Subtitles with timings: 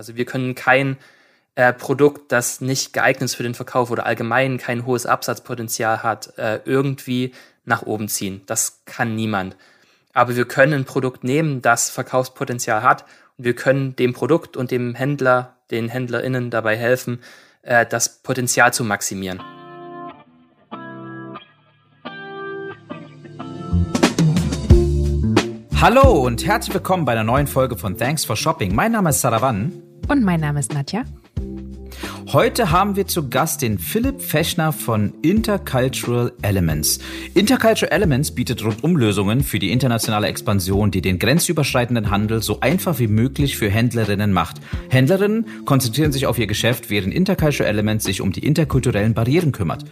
[0.00, 0.96] Also wir können kein
[1.56, 6.38] äh, Produkt, das nicht geeignet ist für den Verkauf oder allgemein kein hohes Absatzpotenzial hat,
[6.38, 7.34] äh, irgendwie
[7.66, 8.40] nach oben ziehen.
[8.46, 9.58] Das kann niemand.
[10.14, 13.04] Aber wir können ein Produkt nehmen, das Verkaufspotenzial hat
[13.36, 17.20] und wir können dem Produkt und dem Händler, den HändlerInnen dabei helfen,
[17.60, 19.42] äh, das Potenzial zu maximieren.
[25.82, 28.74] Hallo und herzlich willkommen bei einer neuen Folge von Thanks for Shopping.
[28.74, 29.89] Mein Name ist Saravan.
[30.10, 31.04] Und mein Name ist Nadja.
[32.32, 36.98] Heute haben wir zu Gast den Philipp Fechner von Intercultural Elements.
[37.34, 43.06] Intercultural Elements bietet Rundumlösungen für die internationale Expansion, die den grenzüberschreitenden Handel so einfach wie
[43.06, 44.56] möglich für Händlerinnen macht.
[44.88, 49.84] Händlerinnen konzentrieren sich auf ihr Geschäft, während Intercultural Elements sich um die interkulturellen Barrieren kümmert.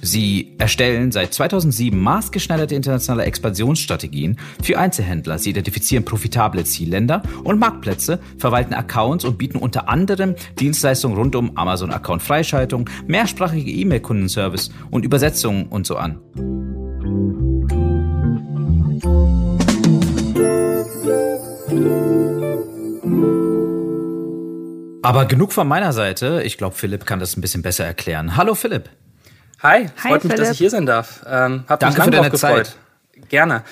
[0.00, 5.38] Sie erstellen seit 2007 maßgeschneiderte internationale Expansionsstrategien für Einzelhändler.
[5.38, 11.56] Sie identifizieren profitable Zielländer und Marktplätze, verwalten Accounts und bieten unter anderem Dienstleistungen rund um
[11.56, 16.18] Amazon-Account-Freischaltung, mehrsprachige E-Mail-Kundenservice und Übersetzungen und so an.
[25.02, 26.42] Aber genug von meiner Seite.
[26.44, 28.36] Ich glaube, Philipp kann das ein bisschen besser erklären.
[28.36, 28.90] Hallo Philipp.
[29.62, 30.36] Hi, freut Hi, mich, Philipp.
[30.36, 31.24] dass ich hier sein darf.
[31.26, 32.66] Ähm, hab Danke mich für deine gefreut.
[32.66, 33.28] Zeit.
[33.28, 33.64] Gerne.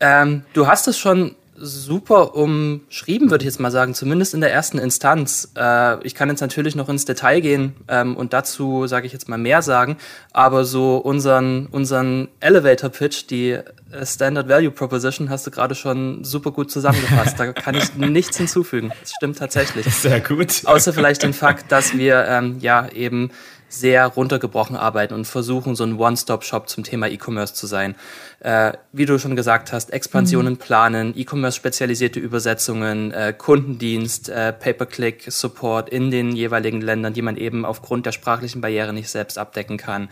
[0.00, 4.52] Ähm, du hast es schon super umschrieben, würde ich jetzt mal sagen, zumindest in der
[4.52, 5.50] ersten Instanz.
[5.56, 9.28] Äh, ich kann jetzt natürlich noch ins Detail gehen ähm, und dazu sage ich jetzt
[9.28, 9.96] mal mehr sagen,
[10.32, 13.62] aber so unseren, unseren Elevator Pitch, die äh,
[14.06, 17.38] Standard Value Proposition, hast du gerade schon super gut zusammengefasst.
[17.38, 18.92] da kann ich nichts hinzufügen.
[19.00, 19.86] Das stimmt tatsächlich.
[19.92, 20.62] Sehr gut.
[20.64, 23.30] Außer vielleicht den Fakt, dass wir ähm, ja eben
[23.68, 27.94] sehr runtergebrochen arbeiten und versuchen, so ein One-Stop-Shop zum Thema E-Commerce zu sein.
[28.40, 30.58] Äh, wie du schon gesagt hast, Expansionen mhm.
[30.58, 38.06] planen, E-Commerce-spezialisierte Übersetzungen, äh, Kundendienst, äh, Pay-per-Click-Support in den jeweiligen Ländern, die man eben aufgrund
[38.06, 40.08] der sprachlichen Barriere nicht selbst abdecken kann.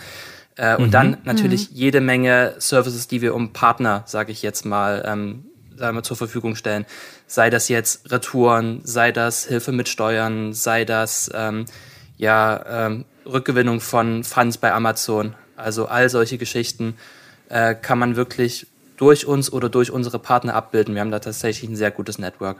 [0.56, 0.84] Äh, mhm.
[0.84, 1.76] Und dann natürlich mhm.
[1.76, 5.44] jede Menge Services, die wir um Partner, sage ich jetzt mal, ähm,
[5.76, 6.86] sagen wir, zur Verfügung stellen.
[7.26, 11.66] Sei das jetzt Retouren, sei das Hilfe mit Steuern, sei das ähm,
[12.16, 15.34] ja ähm, Rückgewinnung von Funds bei Amazon.
[15.56, 16.94] Also all solche Geschichten
[17.48, 18.66] äh, kann man wirklich
[18.96, 20.94] durch uns oder durch unsere Partner abbilden.
[20.94, 22.58] Wir haben da tatsächlich ein sehr gutes Network.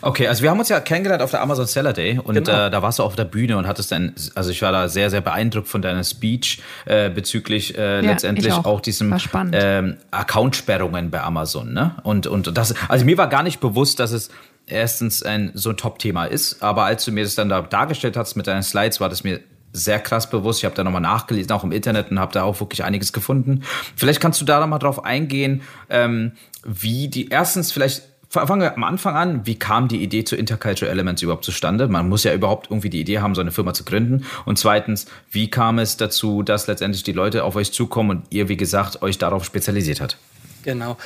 [0.00, 2.66] Okay, also wir haben uns ja kennengelernt auf der Amazon Seller Day und genau.
[2.66, 5.10] äh, da warst du auf der Bühne und hattest dann, also ich war da sehr,
[5.10, 8.64] sehr beeindruckt von deiner Speech äh, bezüglich äh, ja, letztendlich auch.
[8.64, 8.80] auch.
[8.80, 9.14] diesem
[9.52, 11.74] ähm, Accountsperrungen bei Amazon.
[11.74, 11.96] Ne?
[12.02, 14.30] Und, und das, also mir war gar nicht bewusst, dass es
[14.66, 18.36] erstens ein so ein Top-Thema ist, aber als du mir das dann da dargestellt hast
[18.36, 19.40] mit deinen Slides, war das mir
[19.74, 20.60] sehr krass bewusst.
[20.60, 23.64] Ich habe da nochmal nachgelesen, auch im Internet und habe da auch wirklich einiges gefunden.
[23.96, 26.32] Vielleicht kannst du da nochmal drauf eingehen, ähm,
[26.64, 29.46] wie die erstens vielleicht fangen wir am Anfang an.
[29.46, 31.86] Wie kam die Idee zu Intercultural Elements überhaupt zustande?
[31.86, 34.26] Man muss ja überhaupt irgendwie die Idee haben, so eine Firma zu gründen.
[34.44, 38.48] Und zweitens, wie kam es dazu, dass letztendlich die Leute auf euch zukommen und ihr,
[38.48, 40.16] wie gesagt, euch darauf spezialisiert hat?
[40.64, 40.96] Genau.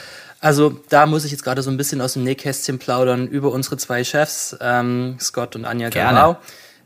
[0.40, 3.76] Also da muss ich jetzt gerade so ein bisschen aus dem Nähkästchen plaudern über unsere
[3.76, 6.38] zwei Chefs, ähm, Scott und Anja Garau.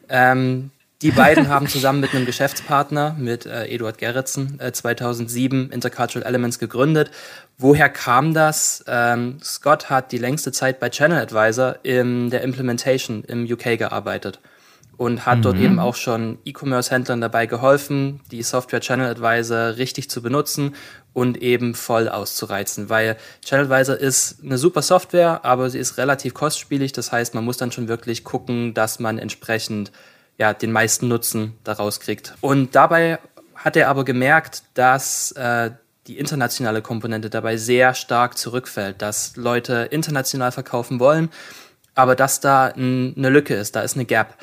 [0.09, 0.71] Ähm,
[1.03, 6.59] die beiden haben zusammen mit einem Geschäftspartner, mit äh, Eduard Gerritsen, äh, 2007 Intercultural Elements
[6.59, 7.11] gegründet.
[7.59, 8.85] Woher kam das?
[8.87, 14.41] Ähm, Scott hat die längste Zeit bei Channel Advisor in der Implementation im UK gearbeitet
[14.97, 15.43] und hat mhm.
[15.43, 20.77] dort eben auch schon E-Commerce-Händlern dabei geholfen, die Software Channel Advisor richtig zu benutzen
[21.13, 26.35] und eben voll auszureizen, weil Channel Advisor ist eine super Software, aber sie ist relativ
[26.35, 26.93] kostspielig.
[26.93, 29.91] Das heißt, man muss dann schon wirklich gucken, dass man entsprechend
[30.39, 32.35] ja, den meisten Nutzen daraus kriegt.
[32.41, 33.19] Und dabei
[33.55, 35.71] hat er aber gemerkt, dass äh,
[36.07, 41.31] die internationale Komponente dabei sehr stark zurückfällt, dass Leute international verkaufen wollen,
[41.95, 44.37] aber dass da eine Lücke ist, da ist eine Gap,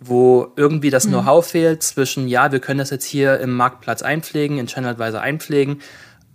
[0.00, 1.10] wo irgendwie das mhm.
[1.10, 5.80] Know-how fehlt zwischen, ja, wir können das jetzt hier im Marktplatz einpflegen, in Channel-Advisor einpflegen,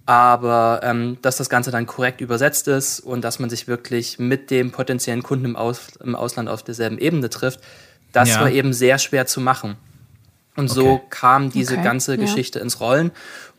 [0.05, 4.51] aber ähm, dass das Ganze dann korrekt übersetzt ist und dass man sich wirklich mit
[4.51, 7.59] dem potenziellen Kunden im, Aus im Ausland auf derselben Ebene trifft,
[8.11, 8.41] das ja.
[8.41, 9.77] war eben sehr schwer zu machen.
[10.55, 10.79] Und okay.
[10.79, 11.83] so kam diese okay.
[11.83, 12.21] ganze ja.
[12.21, 13.11] Geschichte ins Rollen.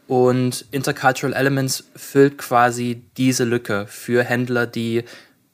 [0.06, 5.04] Und Intercultural Elements füllt quasi diese Lücke für Händler, die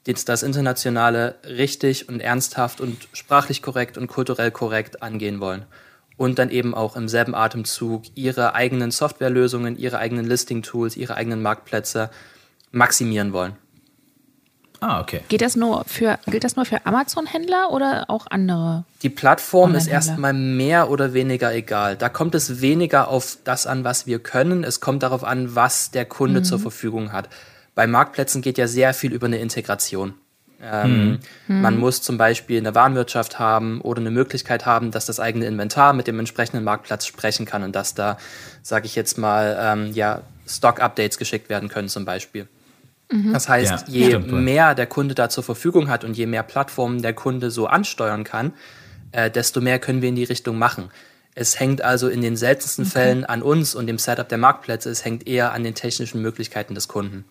[0.04, 5.66] das Internationale richtig und ernsthaft und sprachlich korrekt und kulturell korrekt angehen wollen.
[6.16, 11.42] Und dann eben auch im selben Atemzug ihre eigenen Softwarelösungen, ihre eigenen Listing-Tools, ihre eigenen
[11.42, 12.10] Marktplätze
[12.72, 13.52] maximieren wollen.
[14.80, 15.20] Ah, okay.
[15.28, 18.84] Geht das nur für, gilt das nur für Amazon-Händler oder auch andere?
[19.02, 21.96] Die Plattform ist erstmal mehr oder weniger egal.
[21.96, 24.62] Da kommt es weniger auf das an, was wir können.
[24.64, 26.44] Es kommt darauf an, was der Kunde mhm.
[26.44, 27.28] zur Verfügung hat.
[27.74, 30.14] Bei Marktplätzen geht ja sehr viel über eine Integration.
[30.60, 31.60] Ähm, mhm.
[31.60, 35.92] Man muss zum Beispiel eine Warenwirtschaft haben oder eine Möglichkeit haben, dass das eigene Inventar
[35.92, 38.18] mit dem entsprechenden Marktplatz sprechen kann und dass da,
[38.62, 42.48] sage ich jetzt mal, ähm, ja, Stock-Updates geschickt werden können zum Beispiel.
[43.10, 43.32] Mhm.
[43.32, 46.42] Das heißt, ja, je stimmt, mehr der Kunde da zur Verfügung hat und je mehr
[46.42, 48.52] Plattformen der Kunde so ansteuern kann,
[49.12, 50.90] äh, desto mehr können wir in die Richtung machen.
[51.34, 52.92] Es hängt also in den seltensten okay.
[52.92, 56.74] Fällen an uns und dem Setup der Marktplätze, es hängt eher an den technischen Möglichkeiten
[56.74, 57.24] des Kunden.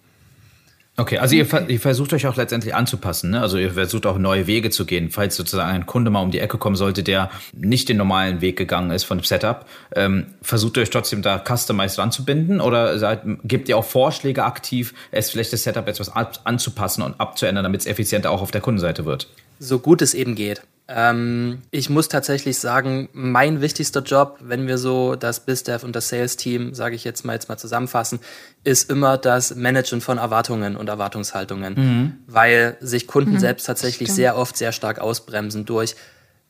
[1.00, 3.40] Okay, also ihr, ihr, versucht euch auch letztendlich anzupassen, ne?
[3.40, 6.40] Also ihr versucht auch neue Wege zu gehen, falls sozusagen ein Kunde mal um die
[6.40, 9.68] Ecke kommen sollte, der nicht den normalen Weg gegangen ist von dem Setup.
[9.96, 14.96] Ähm, versucht ihr euch trotzdem da customized ranzubinden oder seid, gebt ihr auch Vorschläge aktiv,
[15.12, 19.06] es vielleicht das Setup etwas anzupassen und abzuändern, damit es effizienter auch auf der Kundenseite
[19.06, 19.28] wird?
[19.60, 20.64] So gut es eben geht.
[20.89, 26.07] Ähm, ich muss tatsächlich sagen, mein wichtigster Job, wenn wir so das BizDev und das
[26.07, 28.19] Sales-Team, sage ich jetzt mal jetzt mal zusammenfassen,
[28.63, 32.13] ist immer das Managen von Erwartungen und Erwartungshaltungen, mhm.
[32.28, 34.16] weil sich Kunden mhm, selbst tatsächlich stimmt.
[34.16, 35.95] sehr oft sehr stark ausbremsen durch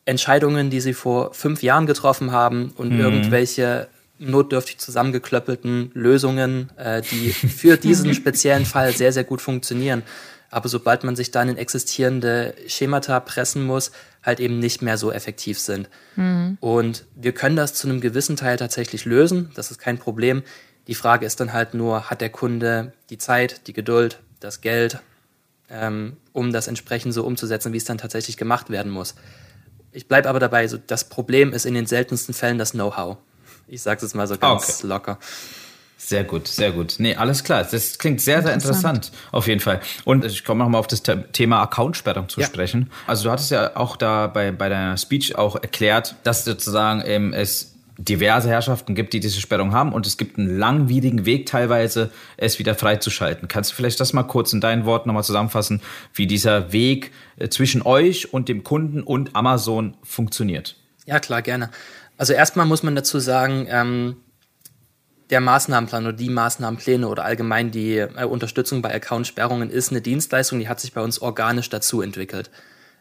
[0.05, 2.99] Entscheidungen, die sie vor fünf Jahren getroffen haben und mhm.
[2.99, 3.87] irgendwelche
[4.19, 10.03] notdürftig zusammengeklöppelten Lösungen, äh, die für diesen speziellen Fall sehr, sehr gut funktionieren
[10.49, 13.91] aber sobald man sich dann in existierende Schemata pressen muss,
[14.23, 15.89] halt eben nicht mehr so effektiv sind.
[16.15, 16.57] Mhm.
[16.59, 20.43] Und wir können das zu einem gewissen Teil tatsächlich lösen, das ist kein Problem.
[20.87, 24.99] Die Frage ist dann halt nur, hat der Kunde die Zeit, die Geduld, das Geld,
[25.69, 29.15] ähm, um das entsprechend so umzusetzen, wie es dann tatsächlich gemacht werden muss.
[29.91, 33.17] Ich bleibe aber dabei, so, das Problem ist in den seltensten Fällen das Know-how.
[33.67, 34.87] Ich sage es mal so ganz okay.
[34.87, 35.19] locker.
[35.99, 36.95] Sehr gut, sehr gut.
[36.99, 37.65] Nee, alles klar.
[37.69, 39.81] Das klingt sehr, sehr interessant, auf jeden Fall.
[40.05, 42.45] Und ich komme nochmal auf das Thema Accountsperrung zu ja.
[42.45, 42.91] sprechen.
[43.07, 47.33] Also du hattest ja auch da bei, bei deiner Speech auch erklärt, dass sozusagen ähm,
[47.33, 52.11] es diverse Herrschaften gibt, die diese Sperrung haben und es gibt einen langwierigen Weg teilweise,
[52.37, 53.47] es wieder freizuschalten.
[53.47, 55.81] Kannst du vielleicht das mal kurz in deinen Worten nochmal zusammenfassen,
[56.13, 60.75] wie dieser Weg äh, zwischen euch und dem Kunden und Amazon funktioniert?
[61.05, 61.71] Ja, klar, gerne.
[62.17, 64.17] Also erstmal muss man dazu sagen, ähm,
[65.29, 70.59] der Maßnahmenplan oder die Maßnahmenpläne oder allgemein die äh, Unterstützung bei Accountsperrungen ist eine Dienstleistung,
[70.59, 72.49] die hat sich bei uns organisch dazu entwickelt.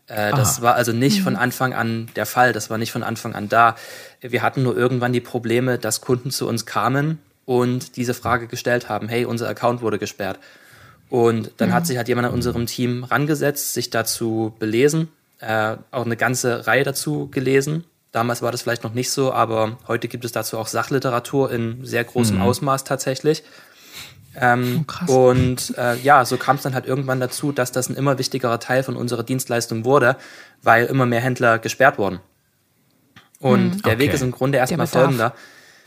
[0.08, 1.38] Äh, das war also nicht von mhm.
[1.38, 3.76] Anfang an der Fall, das war nicht von Anfang an da.
[4.20, 8.88] Wir hatten nur irgendwann die Probleme, dass Kunden zu uns kamen und diese Frage gestellt
[8.88, 10.38] haben, hey, unser Account wurde gesperrt.
[11.08, 11.74] Und dann mhm.
[11.74, 15.08] hat sich halt jemand an unserem Team rangesetzt, sich dazu belesen,
[15.38, 17.84] äh, auch eine ganze Reihe dazu gelesen
[18.16, 21.84] Damals war das vielleicht noch nicht so, aber heute gibt es dazu auch Sachliteratur in
[21.84, 22.42] sehr großem mhm.
[22.44, 23.42] Ausmaß tatsächlich.
[24.40, 27.94] Ähm, oh, und äh, ja, so kam es dann halt irgendwann dazu, dass das ein
[27.94, 30.16] immer wichtigerer Teil von unserer Dienstleistung wurde,
[30.62, 32.20] weil immer mehr Händler gesperrt wurden.
[33.38, 33.82] Und mhm.
[33.82, 33.98] der okay.
[34.04, 35.34] Weg ist im Grunde erstmal folgender.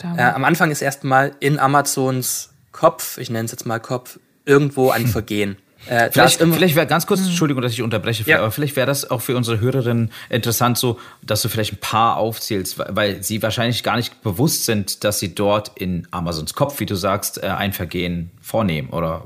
[0.00, 4.90] Äh, am Anfang ist erstmal in Amazons Kopf, ich nenne es jetzt mal Kopf, irgendwo
[4.90, 5.56] ein Vergehen.
[5.86, 7.28] Äh, vielleicht vielleicht wäre ganz kurz, hm.
[7.28, 8.38] Entschuldigung, dass ich unterbreche, ja.
[8.38, 12.16] aber vielleicht wäre das auch für unsere Hörerinnen interessant, so, dass du vielleicht ein paar
[12.16, 16.86] aufzählst, weil sie wahrscheinlich gar nicht bewusst sind, dass sie dort in Amazons Kopf, wie
[16.86, 19.24] du sagst, äh, ein Vergehen vornehmen oder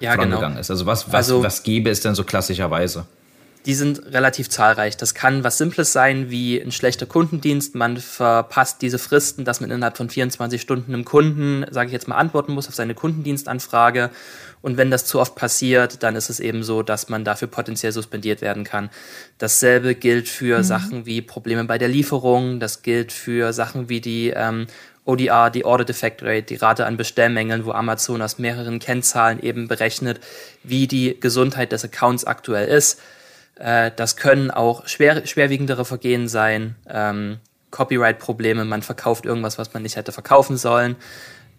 [0.00, 0.60] ja, vorangegangen genau.
[0.60, 0.70] ist.
[0.70, 3.06] Also was, was, also, was gäbe es denn so klassischerweise?
[3.66, 4.96] Die sind relativ zahlreich.
[4.96, 7.74] Das kann was Simples sein wie ein schlechter Kundendienst.
[7.74, 12.06] Man verpasst diese Fristen, dass man innerhalb von 24 Stunden einem Kunden, sage ich jetzt
[12.06, 14.10] mal, antworten muss auf seine Kundendienstanfrage.
[14.60, 17.92] Und wenn das zu oft passiert, dann ist es eben so, dass man dafür potenziell
[17.92, 18.90] suspendiert werden kann.
[19.38, 20.62] Dasselbe gilt für mhm.
[20.62, 22.60] Sachen wie Probleme bei der Lieferung.
[22.60, 24.66] Das gilt für Sachen wie die ähm,
[25.06, 29.68] ODR, die Order Defect Rate, die Rate an Bestellmängeln, wo Amazon aus mehreren Kennzahlen eben
[29.68, 30.20] berechnet,
[30.62, 33.00] wie die Gesundheit des Accounts aktuell ist.
[33.56, 37.38] Äh, das können auch schwer, schwerwiegendere Vergehen sein, ähm,
[37.70, 40.96] Copyright-Probleme, man verkauft irgendwas, was man nicht hätte verkaufen sollen.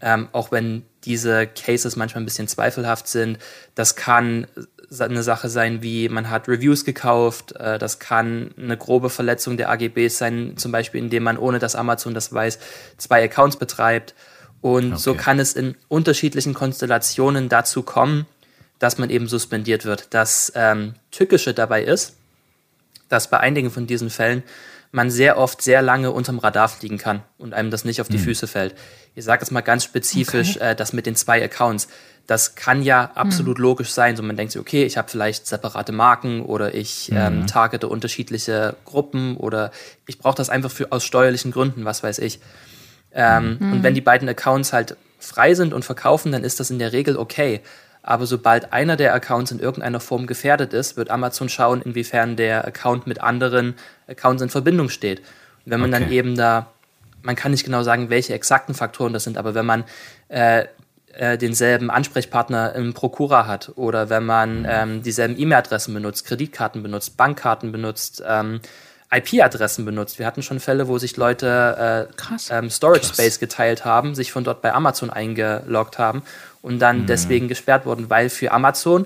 [0.01, 3.37] Ähm, auch wenn diese Cases manchmal ein bisschen zweifelhaft sind.
[3.75, 4.45] Das kann
[4.99, 7.53] eine Sache sein, wie man hat Reviews gekauft.
[7.53, 11.75] Äh, das kann eine grobe Verletzung der AGBs sein, zum Beispiel indem man, ohne dass
[11.75, 12.59] Amazon das weiß,
[12.97, 14.15] zwei Accounts betreibt.
[14.61, 15.01] Und okay.
[15.01, 18.25] so kann es in unterschiedlichen Konstellationen dazu kommen,
[18.85, 20.13] dass man eben suspendiert wird.
[20.13, 22.17] Das ähm, Tückische dabei ist,
[23.09, 24.43] dass bei einigen von diesen Fällen
[24.91, 28.19] man sehr oft sehr lange unterm Radar fliegen kann und einem das nicht auf die
[28.19, 28.25] mhm.
[28.25, 28.75] Füße fällt.
[29.15, 30.73] Ich sage jetzt mal ganz spezifisch, okay.
[30.73, 31.87] äh, das mit den zwei Accounts.
[32.27, 33.63] Das kann ja absolut mhm.
[33.63, 34.15] logisch sein.
[34.15, 37.17] So man denkt sich, okay, ich habe vielleicht separate Marken oder ich mhm.
[37.17, 39.71] ähm, targete unterschiedliche Gruppen oder
[40.05, 42.39] ich brauche das einfach für, aus steuerlichen Gründen, was weiß ich.
[43.15, 43.73] Ähm, mhm.
[43.73, 46.93] Und wenn die beiden Accounts halt frei sind und verkaufen, dann ist das in der
[46.93, 47.61] Regel okay.
[48.07, 52.65] Aber sobald einer der Accounts in irgendeiner Form gefährdet ist, wird Amazon schauen, inwiefern der
[52.65, 53.73] Account mit anderen
[54.07, 55.19] Accounts in Verbindung steht.
[55.65, 56.03] Und wenn man okay.
[56.03, 56.67] dann eben da,
[57.23, 59.85] man kann nicht genau sagen, welche exakten Faktoren das sind, aber wenn man
[60.27, 60.65] äh,
[61.13, 67.17] äh, denselben Ansprechpartner im Prokura hat oder wenn man ähm, dieselben E-Mail-Adressen benutzt, Kreditkarten benutzt,
[67.17, 68.59] Bankkarten benutzt, ähm,
[69.11, 70.19] IP-Adressen benutzt.
[70.19, 73.13] Wir hatten schon Fälle, wo sich Leute äh, ähm, Storage Krass.
[73.13, 76.21] Space geteilt haben, sich von dort bei Amazon eingeloggt haben
[76.65, 77.05] und dann mhm.
[77.05, 79.05] deswegen gesperrt wurden, weil für Amazon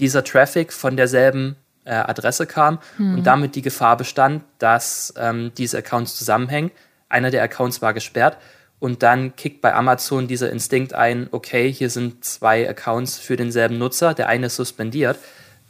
[0.00, 3.18] dieser Traffic von derselben äh, Adresse kam mhm.
[3.18, 6.72] und damit die Gefahr bestand, dass ähm, diese Accounts zusammenhängen.
[7.08, 8.36] Einer der Accounts war gesperrt
[8.80, 13.78] und dann kickt bei Amazon dieser Instinkt ein, okay, hier sind zwei Accounts für denselben
[13.78, 15.16] Nutzer, der eine ist suspendiert.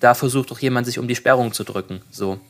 [0.01, 2.01] Da versucht doch jemand, sich um die Sperrung zu drücken.
[2.11, 2.41] So.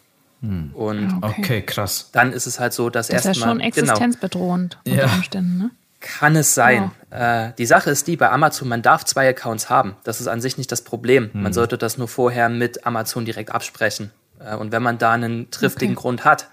[0.42, 0.70] Hm.
[0.74, 1.34] Und okay.
[1.38, 1.62] okay.
[1.62, 2.10] krass.
[2.12, 3.30] Dann ist es halt so, dass erstmal.
[3.30, 3.68] Das ist ja schon genau.
[3.68, 5.70] existenzbedrohend genau, unter Umständen, ne?
[6.00, 6.90] Kann es sein.
[7.10, 7.48] Ja.
[7.48, 9.96] Äh, die Sache ist die, bei Amazon, man darf zwei Accounts haben.
[10.04, 11.32] Das ist an sich nicht das Problem.
[11.32, 11.42] Hm.
[11.42, 14.10] Man sollte das nur vorher mit Amazon direkt absprechen.
[14.38, 16.02] Äh, und wenn man da einen triftigen okay.
[16.02, 16.48] Grund hat,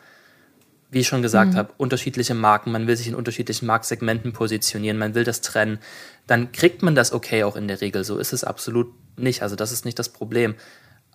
[0.94, 1.58] wie ich schon gesagt mhm.
[1.58, 5.80] habe, unterschiedliche Marken, man will sich in unterschiedlichen Marktsegmenten positionieren, man will das trennen,
[6.28, 8.04] dann kriegt man das okay auch in der Regel.
[8.04, 9.42] So ist es absolut nicht.
[9.42, 10.56] Also das ist nicht das Problem.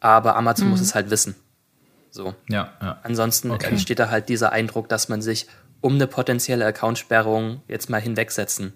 [0.00, 0.72] Aber Amazon mhm.
[0.72, 1.36] muss es halt wissen.
[2.10, 2.34] So.
[2.48, 2.98] Ja, ja.
[3.02, 3.68] Ansonsten okay.
[3.68, 5.46] entsteht da halt dieser Eindruck, dass man sich
[5.80, 8.72] um eine potenzielle Accountsperrung jetzt mal hinwegsetzen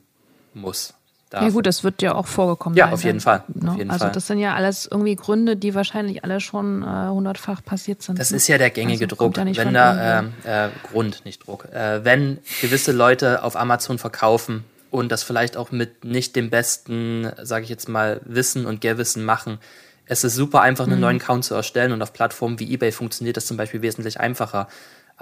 [0.55, 0.95] muss.
[1.31, 1.45] Darf.
[1.45, 2.77] Ja gut, das wird ja auch vorgekommen.
[2.77, 3.43] Ja, auf jeden Fall.
[3.49, 3.71] Ne?
[3.71, 4.13] Auf jeden also Fall.
[4.13, 8.19] das sind ja alles irgendwie Gründe, die wahrscheinlich alle schon äh, hundertfach passiert sind.
[8.19, 8.37] Das ne?
[8.37, 9.39] ist ja der gängige also, Druck.
[9.39, 11.73] Wenn da äh, äh, Grund, nicht Druck.
[11.73, 17.31] Äh, wenn gewisse Leute auf Amazon verkaufen und das vielleicht auch mit nicht dem besten,
[17.41, 19.59] sage ich jetzt mal, Wissen und Gewissen machen,
[20.05, 21.01] es ist super einfach, einen mhm.
[21.01, 24.69] neuen Account zu erstellen und auf Plattformen wie eBay funktioniert das zum Beispiel wesentlich einfacher.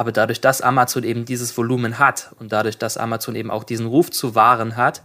[0.00, 3.84] Aber dadurch, dass Amazon eben dieses Volumen hat und dadurch, dass Amazon eben auch diesen
[3.84, 5.02] Ruf zu wahren hat,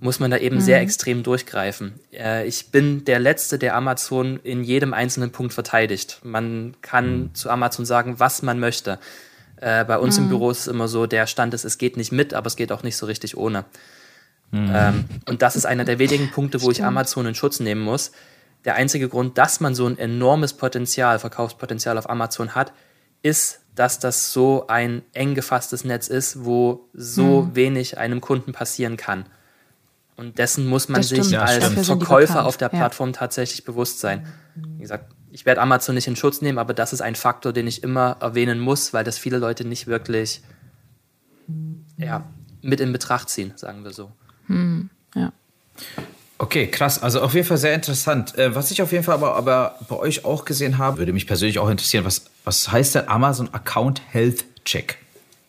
[0.00, 0.60] muss man da eben mhm.
[0.60, 1.92] sehr extrem durchgreifen.
[2.12, 6.18] Äh, ich bin der Letzte, der Amazon in jedem einzelnen Punkt verteidigt.
[6.24, 7.34] Man kann mhm.
[7.36, 8.98] zu Amazon sagen, was man möchte.
[9.60, 10.24] Äh, bei uns mhm.
[10.24, 12.56] im Büro ist es immer so, der Stand ist, es geht nicht mit, aber es
[12.56, 13.64] geht auch nicht so richtig ohne.
[14.50, 14.72] Mhm.
[14.74, 18.10] Ähm, und das ist einer der wenigen Punkte, wo ich Amazon in Schutz nehmen muss.
[18.64, 22.72] Der einzige Grund, dass man so ein enormes Potenzial, Verkaufspotenzial auf Amazon hat,
[23.22, 27.56] ist, dass das so ein eng gefasstes Netz ist, wo so mhm.
[27.56, 29.26] wenig einem Kunden passieren kann.
[30.16, 31.86] Und dessen muss man sich ja, als stimmt.
[31.86, 33.14] Verkäufer auf der Plattform ja.
[33.14, 34.26] tatsächlich bewusst sein.
[34.54, 37.66] Wie gesagt, ich werde Amazon nicht in Schutz nehmen, aber das ist ein Faktor, den
[37.66, 40.42] ich immer erwähnen muss, weil das viele Leute nicht wirklich
[41.96, 42.24] ja,
[42.60, 44.12] mit in Betracht ziehen, sagen wir so.
[44.46, 45.32] Hm, ja.
[46.42, 47.00] Okay, krass.
[47.00, 48.36] Also auf jeden Fall sehr interessant.
[48.36, 51.28] Äh, was ich auf jeden Fall aber, aber bei euch auch gesehen habe, würde mich
[51.28, 54.98] persönlich auch interessieren, was, was heißt denn Amazon Account Health Check?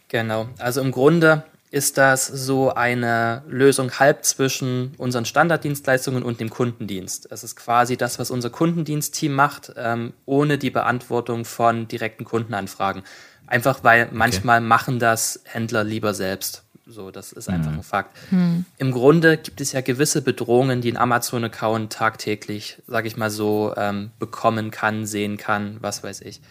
[0.10, 0.50] Genau.
[0.60, 7.28] Also im Grunde ist das so eine Lösung halb zwischen unseren Standarddienstleistungen und dem Kundendienst.
[7.32, 13.02] Es ist quasi das, was unser Kundendienstteam macht, ähm, ohne die Beantwortung von direkten Kundenanfragen.
[13.48, 14.12] Einfach weil okay.
[14.14, 16.63] manchmal machen das Händler lieber selbst.
[16.86, 17.78] So, das ist einfach mhm.
[17.78, 18.18] ein Fakt.
[18.32, 18.66] Mhm.
[18.78, 23.74] Im Grunde gibt es ja gewisse Bedrohungen, die ein Amazon-Account tagtäglich, sage ich mal so,
[23.78, 26.42] ähm, bekommen kann, sehen kann, was weiß ich.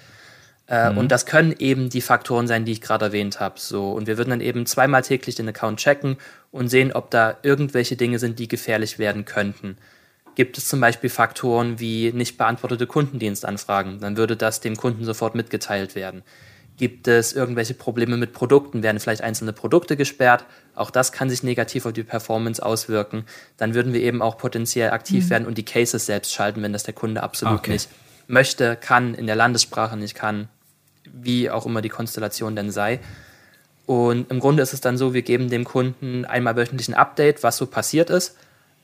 [0.69, 0.99] Äh, mhm.
[0.99, 3.61] Und das können eben die Faktoren sein, die ich gerade erwähnt habe.
[3.61, 6.17] So, und wir würden dann eben zweimal täglich den Account checken
[6.51, 9.77] und sehen, ob da irgendwelche Dinge sind, die gefährlich werden könnten.
[10.35, 15.35] Gibt es zum Beispiel Faktoren wie nicht beantwortete Kundendienstanfragen, dann würde das dem Kunden sofort
[15.35, 16.23] mitgeteilt werden.
[16.79, 18.83] Gibt es irgendwelche Probleme mit Produkten?
[18.83, 20.47] Werden vielleicht einzelne Produkte gesperrt?
[20.75, 23.25] Auch das kann sich negativ auf die Performance auswirken.
[23.57, 25.31] Dann würden wir eben auch potenziell aktiv mhm.
[25.31, 27.73] werden und die Cases selbst schalten, wenn das der Kunde absolut okay.
[27.73, 27.89] nicht
[28.27, 30.49] möchte, kann, in der Landessprache nicht kann,
[31.05, 33.01] wie auch immer die Konstellation denn sei.
[33.85, 37.43] Und im Grunde ist es dann so, wir geben dem Kunden einmal wöchentlich ein Update,
[37.43, 38.37] was so passiert ist,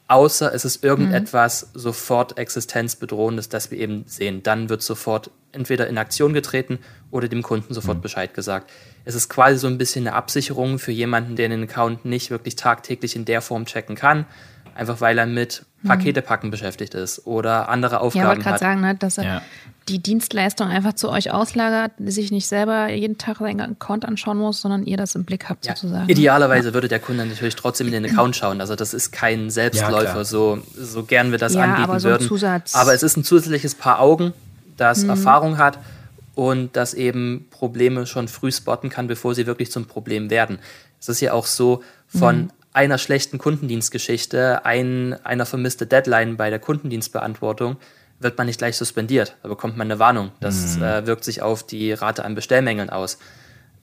[0.09, 1.79] außer es ist irgendetwas mhm.
[1.79, 4.43] sofort existenzbedrohendes, das wir eben sehen.
[4.43, 6.79] Dann wird sofort entweder in Aktion getreten
[7.11, 8.03] oder dem Kunden sofort mhm.
[8.03, 8.71] Bescheid gesagt.
[9.05, 12.57] Es ist quasi so ein bisschen eine Absicherung für jemanden, der den Account nicht wirklich
[12.57, 14.27] tagtäglich in der Form checken kann,
[14.79, 15.91] einfach weil er mit hm.
[15.91, 18.39] Pakete packen beschäftigt ist oder andere Aufgaben ja, hat.
[18.39, 19.43] Ja, wollte gerade sagen, ne, dass er ja.
[19.89, 24.61] die Dienstleistung einfach zu euch auslagert, sich nicht selber jeden Tag seinen Account anschauen muss,
[24.61, 25.75] sondern ihr das im Blick habt ja.
[25.75, 26.09] sozusagen.
[26.09, 26.75] Idealerweise ja.
[26.75, 28.61] würde der Kunde natürlich trotzdem in den Account schauen.
[28.61, 32.27] Also das ist kein Selbstläufer, so, so gern wir das anbieten aber so würden.
[32.27, 34.33] Zusatz aber es ist ein zusätzliches Paar Augen,
[34.77, 35.11] das hm.
[35.11, 35.79] Erfahrung hat
[36.37, 40.61] und das eben Probleme schon früh spotten kann, bevor sie wirklich zum Problem werden.
[41.01, 46.51] Es ist ja auch so, von hm einer schlechten Kundendienstgeschichte, ein, einer vermisste Deadline bei
[46.51, 47.77] der Kundendienstbeantwortung,
[48.21, 49.37] wird man nicht gleich suspendiert.
[49.43, 50.33] Da bekommt man eine Warnung.
[50.41, 50.83] Das mhm.
[50.83, 53.19] äh, wirkt sich auf die Rate an Bestellmängeln aus.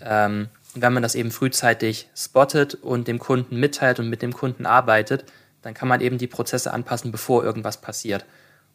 [0.01, 4.65] Ähm, wenn man das eben frühzeitig spottet und dem Kunden mitteilt und mit dem Kunden
[4.65, 5.25] arbeitet,
[5.61, 8.25] dann kann man eben die Prozesse anpassen, bevor irgendwas passiert.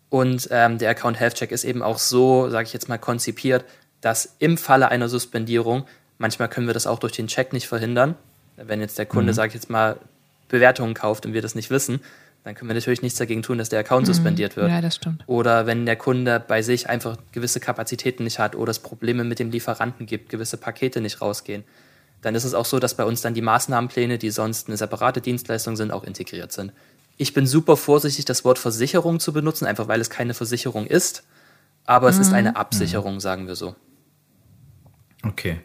[0.08, 3.64] Und ähm, der Account Health Check ist eben auch so, sage ich jetzt mal, konzipiert,
[4.00, 5.86] dass im Falle einer Suspendierung,
[6.18, 8.16] manchmal können wir das auch durch den Check nicht verhindern,
[8.64, 9.36] wenn jetzt der Kunde, mhm.
[9.36, 9.96] sage ich jetzt mal,
[10.48, 12.00] Bewertungen kauft und wir das nicht wissen,
[12.44, 14.12] dann können wir natürlich nichts dagegen tun, dass der Account mhm.
[14.12, 14.70] suspendiert wird.
[14.70, 15.22] Ja, das stimmt.
[15.26, 19.38] Oder wenn der Kunde bei sich einfach gewisse Kapazitäten nicht hat oder es Probleme mit
[19.38, 21.64] dem Lieferanten gibt, gewisse Pakete nicht rausgehen,
[22.22, 25.20] dann ist es auch so, dass bei uns dann die Maßnahmenpläne, die sonst eine separate
[25.20, 26.72] Dienstleistung sind, auch integriert sind.
[27.16, 31.22] Ich bin super vorsichtig, das Wort Versicherung zu benutzen, einfach weil es keine Versicherung ist.
[31.84, 32.14] Aber mhm.
[32.14, 32.56] es ist eine mhm.
[32.56, 33.20] Absicherung, mhm.
[33.20, 33.74] sagen wir so.
[35.22, 35.56] Okay.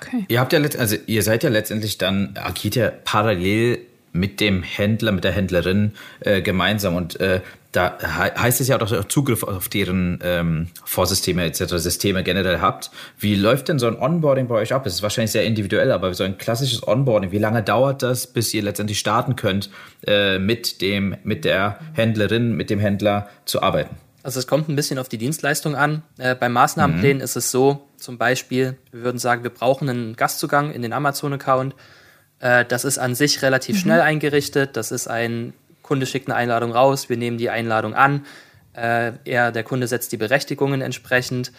[0.00, 0.24] okay.
[0.28, 3.78] Ihr habt ja also ihr seid ja letztendlich dann agiert ja parallel
[4.14, 6.94] mit dem Händler, mit der Händlerin äh, gemeinsam.
[6.94, 7.40] Und äh,
[7.72, 12.60] da heißt es ja auch, dass ihr Zugriff auf deren ähm, Vorsysteme etc., Systeme generell
[12.60, 12.92] habt.
[13.18, 14.86] Wie läuft denn so ein Onboarding bei euch ab?
[14.86, 18.54] Es ist wahrscheinlich sehr individuell, aber so ein klassisches Onboarding, wie lange dauert das, bis
[18.54, 19.68] ihr letztendlich starten könnt,
[20.06, 23.96] äh, mit, dem, mit der Händlerin, mit dem Händler zu arbeiten?
[24.24, 26.02] Also es kommt ein bisschen auf die Dienstleistung an.
[26.18, 27.22] Äh, beim Maßnahmenplan mhm.
[27.22, 31.76] ist es so, zum Beispiel, wir würden sagen, wir brauchen einen Gastzugang in den Amazon-Account
[32.44, 33.80] äh, das ist an sich relativ mhm.
[33.80, 34.76] schnell eingerichtet.
[34.76, 38.24] Das ist ein Kunde schickt eine Einladung raus, wir nehmen die Einladung an.
[38.74, 41.52] Äh, er, der Kunde setzt die Berechtigungen entsprechend.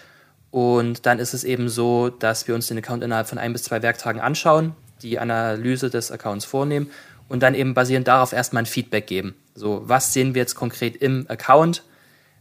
[0.51, 3.63] Und dann ist es eben so, dass wir uns den Account innerhalb von ein bis
[3.63, 6.89] zwei Werktagen anschauen, die Analyse des Accounts vornehmen
[7.27, 9.36] und dann eben basierend darauf erstmal ein Feedback geben.
[9.53, 11.84] So, was sehen wir jetzt konkret im Account?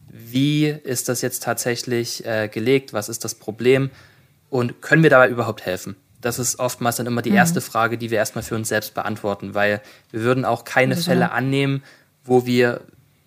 [0.09, 2.93] Wie ist das jetzt tatsächlich äh, gelegt?
[2.93, 3.91] Was ist das Problem?
[4.51, 5.97] Und können wir dabei überhaupt helfen?
[6.25, 7.37] das ist oftmals dann immer die mhm.
[7.37, 9.81] erste Frage, die wir erstmal für uns selbst beantworten, weil
[10.11, 11.11] wir würden auch keine also.
[11.11, 11.83] Fälle annehmen,
[12.25, 12.81] wo wir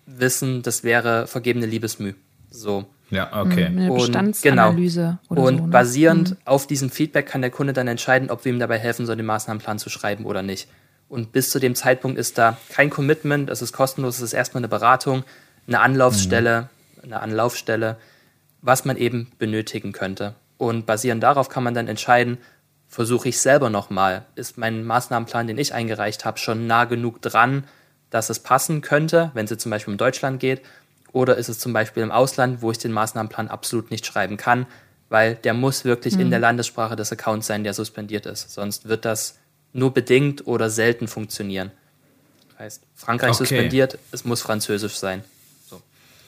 [0.06, 2.14] wissen, das wäre vergebene Liebesmüh.
[2.50, 2.86] So.
[3.10, 3.70] Ja, okay.
[3.70, 5.48] Mhm, eine Bestandsanalyse und, genau.
[5.48, 5.70] und so, ne?
[5.70, 6.36] basierend mhm.
[6.44, 9.26] auf diesem Feedback kann der Kunde dann entscheiden, ob wir ihm dabei helfen sollen, den
[9.26, 10.68] Maßnahmenplan zu schreiben oder nicht.
[11.08, 14.60] Und bis zu dem Zeitpunkt ist da kein Commitment, es ist kostenlos, es ist erstmal
[14.60, 15.24] eine Beratung,
[15.68, 16.62] eine Anlaufstelle,
[16.96, 17.04] mhm.
[17.04, 17.96] eine Anlaufstelle,
[18.62, 20.34] was man eben benötigen könnte.
[20.56, 22.38] Und basierend darauf kann man dann entscheiden,
[22.88, 24.24] versuche ich selber nochmal.
[24.34, 27.64] Ist mein Maßnahmenplan, den ich eingereicht habe, schon nah genug dran,
[28.10, 30.62] dass es passen könnte, wenn es zum Beispiel um Deutschland geht?
[31.12, 34.66] Oder ist es zum Beispiel im Ausland, wo ich den Maßnahmenplan absolut nicht schreiben kann,
[35.08, 36.22] weil der muss wirklich mhm.
[36.22, 38.50] in der Landessprache des Accounts sein, der suspendiert ist.
[38.50, 39.38] Sonst wird das
[39.72, 41.70] nur bedingt oder selten funktionieren.
[42.58, 43.38] Heißt, Frankreich okay.
[43.38, 45.22] suspendiert, es muss Französisch sein.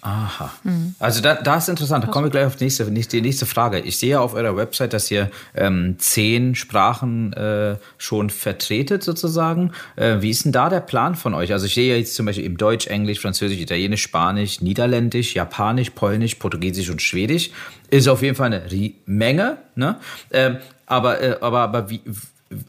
[0.02, 0.50] Aha.
[0.64, 0.94] Mhm.
[0.98, 2.04] Also da, da ist interessant.
[2.04, 3.80] Da kommen wir gleich auf die nächste, die nächste Frage.
[3.80, 9.72] Ich sehe auf eurer Website, dass ihr ähm, zehn Sprachen äh, schon vertretet sozusagen.
[9.96, 11.52] Äh, wie ist denn da der Plan von euch?
[11.52, 16.36] Also ich sehe jetzt zum Beispiel eben Deutsch, Englisch, Französisch, Italienisch, Spanisch, Niederländisch, Japanisch, Polnisch,
[16.36, 17.50] Portugiesisch und Schwedisch.
[17.90, 19.58] Ist auf jeden Fall eine Menge.
[19.74, 19.96] Ne?
[20.30, 22.00] Ähm, aber, äh, aber, aber wie,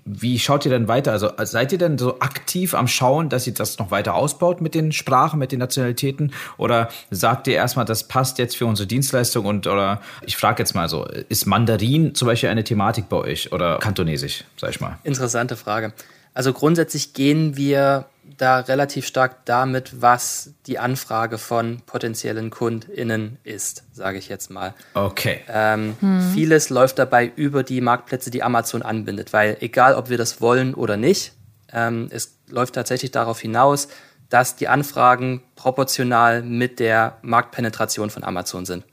[0.05, 1.11] wie schaut ihr denn weiter?
[1.11, 4.75] Also seid ihr denn so aktiv am Schauen, dass ihr das noch weiter ausbaut mit
[4.75, 6.33] den Sprachen, mit den Nationalitäten?
[6.57, 10.75] Oder sagt ihr erstmal, das passt jetzt für unsere Dienstleistung und oder ich frage jetzt
[10.75, 14.99] mal so, ist Mandarin zum Beispiel eine Thematik bei euch oder Kantonesisch, sag ich mal?
[15.03, 15.93] Interessante Frage.
[16.33, 18.05] Also grundsätzlich gehen wir
[18.41, 24.73] da relativ stark damit, was die Anfrage von potenziellen KundInnen ist, sage ich jetzt mal.
[24.95, 25.41] Okay.
[25.47, 26.31] Ähm, hm.
[26.33, 30.73] Vieles läuft dabei über die Marktplätze, die Amazon anbindet, weil egal, ob wir das wollen
[30.73, 31.33] oder nicht,
[31.71, 33.89] ähm, es läuft tatsächlich darauf hinaus,
[34.29, 38.85] dass die Anfragen proportional mit der Marktpenetration von Amazon sind.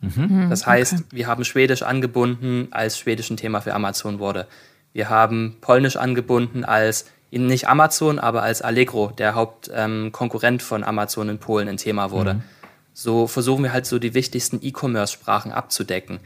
[0.00, 0.28] Mhm.
[0.28, 1.04] Hm, das heißt, okay.
[1.10, 4.48] wir haben Schwedisch angebunden, als Schwedisch ein Thema für Amazon wurde.
[4.92, 11.28] Wir haben Polnisch angebunden als nicht Amazon, aber als Allegro, der Hauptkonkurrent ähm, von Amazon
[11.28, 12.34] in Polen, ein Thema wurde.
[12.34, 12.42] Mhm.
[12.92, 16.18] So versuchen wir halt so die wichtigsten E-Commerce-Sprachen abzudecken.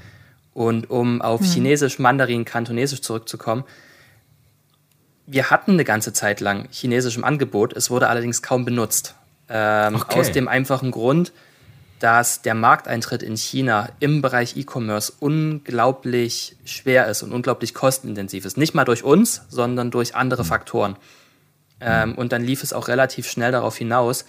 [0.55, 1.47] Und um auf mhm.
[1.47, 3.65] Chinesisch, Mandarin, Kantonesisch zurückzukommen,
[5.27, 9.15] wir hatten eine ganze Zeit lang Chinesisch im Angebot, es wurde allerdings kaum benutzt.
[9.49, 10.21] Ähm, okay.
[10.21, 11.33] Aus dem einfachen Grund,
[12.05, 18.59] dass der Markteintritt in China im Bereich E-Commerce unglaublich schwer ist und unglaublich kostenintensiv ist.
[18.59, 20.49] Nicht mal durch uns, sondern durch andere mhm.
[20.49, 20.97] Faktoren.
[21.81, 24.27] Ähm, und dann lief es auch relativ schnell darauf hinaus,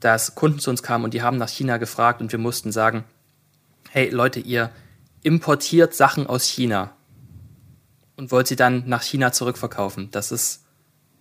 [0.00, 3.04] dass Kunden zu uns kamen und die haben nach China gefragt und wir mussten sagen,
[3.90, 4.70] hey Leute, ihr
[5.22, 6.92] importiert Sachen aus China
[8.16, 10.10] und wollt sie dann nach China zurückverkaufen.
[10.12, 10.61] Das ist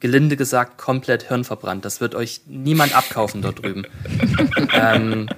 [0.02, 1.86] gelinde gesagt komplett hirnverbrannt.
[1.86, 3.86] Das wird euch niemand abkaufen dort drüben.
[4.74, 5.30] ähm,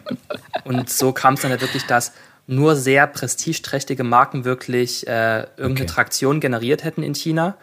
[0.63, 2.13] und so kam es dann halt wirklich, dass
[2.47, 5.85] nur sehr prestigeträchtige Marken wirklich äh, irgendeine okay.
[5.85, 7.55] Traktion generiert hätten in China.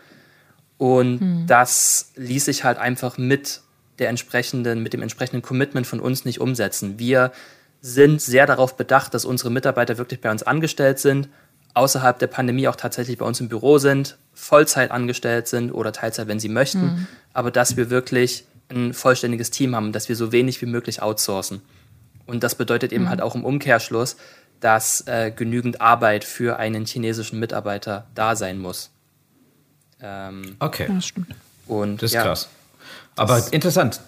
[0.78, 1.46] Und hm.
[1.46, 3.60] das ließ sich halt einfach mit
[3.98, 6.98] der entsprechenden, mit dem entsprechenden Commitment von uns nicht umsetzen.
[6.98, 7.32] Wir
[7.82, 11.28] sind sehr darauf bedacht, dass unsere Mitarbeiter wirklich bei uns angestellt sind,
[11.74, 16.28] außerhalb der Pandemie auch tatsächlich bei uns im Büro sind, Vollzeit angestellt sind oder Teilzeit,
[16.28, 17.06] wenn sie möchten, hm.
[17.32, 21.60] aber dass wir wirklich ein vollständiges Team haben, dass wir so wenig wie möglich outsourcen.
[22.26, 23.08] Und das bedeutet eben mhm.
[23.08, 24.16] halt auch im Umkehrschluss,
[24.60, 28.90] dass äh, genügend Arbeit für einen chinesischen Mitarbeiter da sein muss.
[30.00, 30.86] Ähm, okay.
[30.88, 31.34] Ja, das stimmt.
[31.66, 32.48] Und, das ist ja, krass.
[33.16, 34.00] Aber interessant.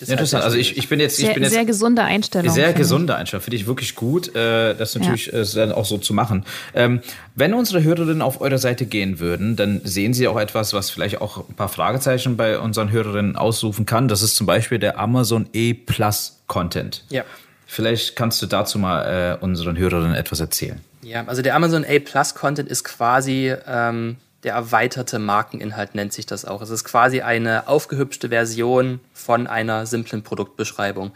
[0.00, 0.44] Ist Interessant.
[0.44, 2.52] Also ich, ich bin jetzt, sehr, ich bin jetzt sehr gesunde Einstellung.
[2.52, 3.42] Sehr gesunde Einstellung.
[3.42, 5.40] Finde ich wirklich gut, äh, das natürlich ja.
[5.40, 6.44] äh, dann auch so zu machen.
[6.74, 7.00] Ähm,
[7.34, 11.20] wenn unsere Hörerinnen auf eure Seite gehen würden, dann sehen sie auch etwas, was vielleicht
[11.20, 14.08] auch ein paar Fragezeichen bei unseren Hörerinnen ausrufen kann.
[14.08, 17.04] Das ist zum Beispiel der Amazon E Plus Content.
[17.10, 17.24] Ja.
[17.66, 20.80] Vielleicht kannst du dazu mal äh, unseren Hörerinnen etwas erzählen.
[21.02, 26.26] Ja, also der Amazon A Plus Content ist quasi ähm, der erweiterte Markeninhalt, nennt sich
[26.26, 26.62] das auch.
[26.62, 31.12] Es ist quasi eine aufgehübschte Version von einer simplen Produktbeschreibung.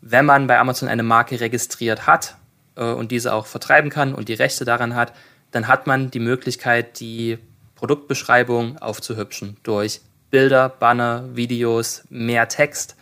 [0.00, 2.36] Wenn man bei Amazon eine Marke registriert hat
[2.76, 5.12] äh, und diese auch vertreiben kann und die Rechte daran hat,
[5.50, 7.38] dann hat man die Möglichkeit, die
[7.74, 12.96] Produktbeschreibung aufzuhübschen durch Bilder, Banner, Videos, mehr Text.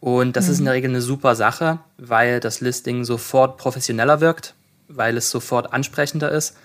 [0.00, 0.52] Und das mhm.
[0.52, 4.54] ist in der Regel eine super Sache, weil das Listing sofort professioneller wirkt
[4.96, 6.56] weil es sofort ansprechender ist.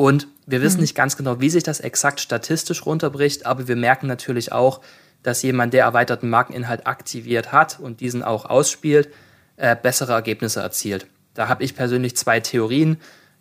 [0.00, 0.84] Und wir wissen mhm.
[0.84, 4.80] nicht ganz genau, wie sich das exakt statistisch runterbricht, aber wir merken natürlich auch,
[5.22, 9.10] dass jemand, der erweiterten Markeninhalt aktiviert hat und diesen auch ausspielt,
[9.58, 11.06] äh, bessere Ergebnisse erzielt.
[11.34, 12.96] Da habe ich persönlich zwei Theorien.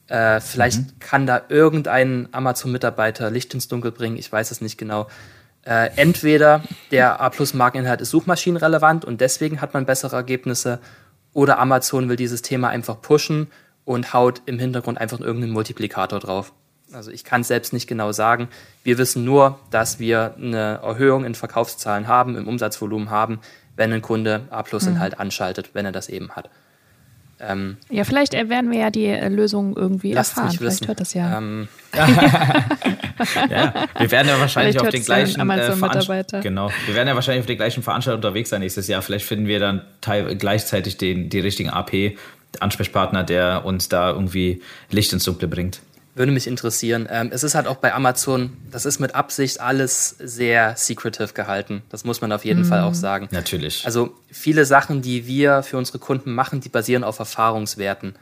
[0.08, 1.00] Äh, vielleicht mhm.
[1.00, 5.08] kann da irgendein Amazon-Mitarbeiter Licht ins Dunkel bringen, ich weiß es nicht genau.
[5.63, 10.80] Äh, entweder der A-Plus-Markeninhalt ist suchmaschinenrelevant und deswegen hat man bessere Ergebnisse,
[11.32, 13.48] oder Amazon will dieses Thema einfach pushen
[13.89, 16.54] und haut im Hintergrund einfach irgendeinen Multiplikator drauf.
[16.93, 18.47] Also ich kann es selbst nicht genau sagen.
[18.84, 23.39] Wir wissen nur, dass wir eine Erhöhung in Verkaufszahlen haben, im Umsatzvolumen haben,
[23.78, 25.21] wenn ein Kunde A-Plus-Inhalt mhm.
[25.21, 26.52] anschaltet, wenn er das eben hat.
[27.39, 30.52] Ähm, ja, vielleicht werden wir ja die äh, Lösung irgendwie erfahren.
[30.52, 31.39] Vielleicht hört das ja.
[31.39, 31.67] Ähm.
[33.49, 36.69] ja, wir werden ja wahrscheinlich auf den gleichen äh, genau.
[36.86, 39.02] Wir werden ja wahrscheinlich auf den gleichen Veranstaltungen unterwegs sein nächstes Jahr.
[39.02, 39.82] Vielleicht finden wir dann
[40.38, 42.17] gleichzeitig den, die richtigen AP
[42.60, 45.82] Ansprechpartner, der uns da irgendwie Licht ins Dunkle bringt.
[46.16, 47.08] Würde mich interessieren.
[47.10, 51.84] Ähm, es ist halt auch bei Amazon, das ist mit Absicht alles sehr secretive gehalten.
[51.90, 52.66] Das muss man auf jeden mhm.
[52.66, 53.30] Fall auch sagen.
[53.32, 53.86] Natürlich.
[53.86, 58.16] Also viele Sachen, die wir für unsere Kunden machen, die basieren auf Erfahrungswerten.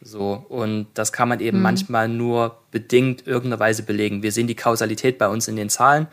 [0.00, 1.62] So, und das kann man eben mhm.
[1.62, 4.22] manchmal nur bedingt irgendeiner Weise belegen.
[4.22, 6.06] Wir sehen die Kausalität bei uns in den Zahlen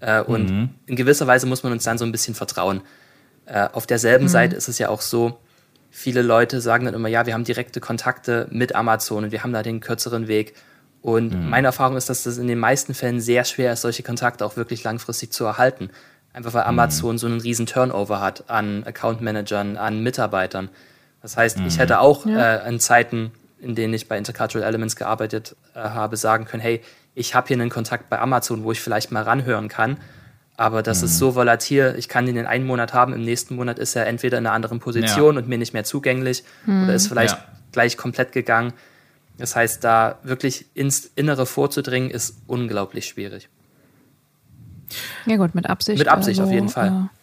[0.00, 0.68] äh, und mhm.
[0.86, 2.82] in gewisser Weise muss man uns dann so ein bisschen vertrauen.
[3.46, 4.28] Äh, auf derselben mhm.
[4.28, 5.38] Seite ist es ja auch so,
[5.90, 9.52] viele Leute sagen dann immer, ja, wir haben direkte Kontakte mit Amazon und wir haben
[9.52, 10.54] da den kürzeren Weg.
[11.02, 11.50] Und mhm.
[11.50, 14.56] meine Erfahrung ist, dass das in den meisten Fällen sehr schwer ist, solche Kontakte auch
[14.56, 15.90] wirklich langfristig zu erhalten.
[16.32, 16.68] Einfach weil mhm.
[16.68, 17.18] Amazon mhm.
[17.18, 20.68] so einen riesen Turnover hat an Account Managern, an Mitarbeitern.
[21.22, 21.66] Das heißt, mhm.
[21.66, 22.56] ich hätte auch ja.
[22.56, 26.80] äh, in Zeiten, in denen ich bei Intercultural Elements gearbeitet äh, habe, sagen können, hey,
[27.14, 29.98] ich habe hier einen Kontakt bei Amazon, wo ich vielleicht mal ranhören kann.
[30.58, 31.04] Aber das mhm.
[31.04, 31.94] ist so volatil.
[31.96, 34.54] Ich kann den in einem Monat haben, im nächsten Monat ist er entweder in einer
[34.54, 35.40] anderen Position ja.
[35.40, 36.84] und mir nicht mehr zugänglich mhm.
[36.84, 37.44] oder ist vielleicht ja.
[37.70, 38.72] gleich komplett gegangen.
[39.38, 43.48] Das heißt, da wirklich ins Innere vorzudringen, ist unglaublich schwierig.
[45.26, 45.98] Ja gut, mit Absicht.
[45.98, 46.88] Mit Absicht also, auf jeden Fall.
[46.88, 47.17] Äh,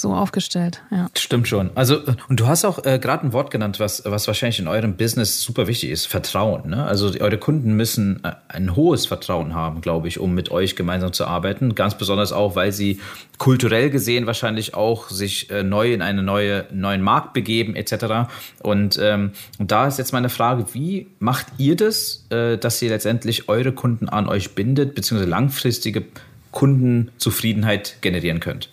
[0.00, 0.82] so aufgestellt.
[0.90, 1.08] Ja.
[1.16, 1.70] Stimmt schon.
[1.74, 4.96] Also, und du hast auch äh, gerade ein Wort genannt, was, was wahrscheinlich in eurem
[4.96, 6.70] Business super wichtig ist: Vertrauen.
[6.70, 6.84] Ne?
[6.84, 11.12] Also, eure Kunden müssen äh, ein hohes Vertrauen haben, glaube ich, um mit euch gemeinsam
[11.12, 11.74] zu arbeiten.
[11.74, 13.00] Ganz besonders auch, weil sie
[13.38, 18.30] kulturell gesehen wahrscheinlich auch sich äh, neu in einen neue, neuen Markt begeben, etc.
[18.62, 22.90] Und, ähm, und da ist jetzt meine Frage: Wie macht ihr das, äh, dass ihr
[22.90, 26.04] letztendlich eure Kunden an euch bindet, beziehungsweise langfristige
[26.50, 28.70] Kundenzufriedenheit generieren könnt?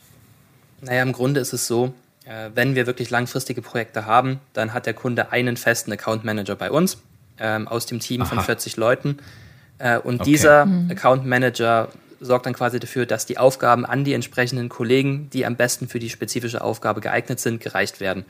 [0.81, 1.93] Naja, im Grunde ist es so,
[2.25, 6.55] äh, wenn wir wirklich langfristige Projekte haben, dann hat der Kunde einen festen Account Manager
[6.55, 6.97] bei uns
[7.39, 8.29] ähm, aus dem Team Aha.
[8.29, 9.17] von 40 Leuten.
[9.79, 10.31] Äh, und okay.
[10.31, 10.91] dieser mhm.
[10.91, 15.55] Account Manager sorgt dann quasi dafür, dass die Aufgaben an die entsprechenden Kollegen, die am
[15.55, 18.25] besten für die spezifische Aufgabe geeignet sind, gereicht werden.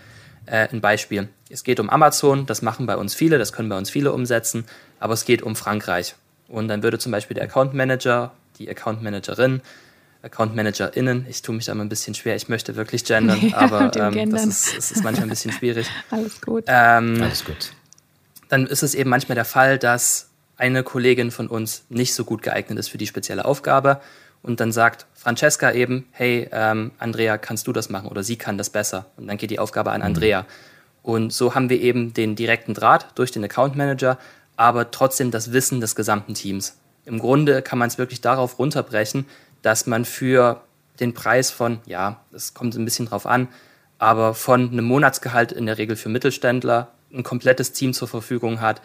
[0.45, 1.29] Äh, ein Beispiel.
[1.49, 4.65] Es geht um Amazon, das machen bei uns viele, das können bei uns viele umsetzen,
[4.99, 6.15] aber es geht um Frankreich.
[6.47, 9.61] Und dann würde zum Beispiel der Account Manager, die Account Managerin
[10.21, 11.25] Account ManagerInnen.
[11.29, 12.35] Ich tue mich da immer ein bisschen schwer.
[12.35, 15.87] Ich möchte wirklich gendern, ja, aber ähm, das, ist, das, ist, manchmal ein bisschen schwierig.
[16.09, 16.63] Alles gut.
[16.67, 17.71] Ähm, Alles gut.
[18.49, 22.41] Dann ist es eben manchmal der Fall, dass eine Kollegin von uns nicht so gut
[22.41, 24.01] geeignet ist für die spezielle Aufgabe
[24.41, 28.57] und dann sagt Francesca eben, hey, ähm, Andrea, kannst du das machen oder sie kann
[28.57, 30.07] das besser und dann geht die Aufgabe an mhm.
[30.07, 30.41] Andrea.
[30.41, 30.45] Mhm.
[31.03, 34.17] Und so haben wir eben den direkten Draht durch den Account Manager,
[34.55, 36.77] aber trotzdem das Wissen des gesamten Teams.
[37.05, 39.25] Im Grunde kann man es wirklich darauf runterbrechen,
[39.61, 40.61] dass man für
[40.99, 43.47] den Preis von, ja, es kommt ein bisschen drauf an,
[43.99, 48.81] aber von einem Monatsgehalt in der Regel für Mittelständler ein komplettes Team zur Verfügung hat,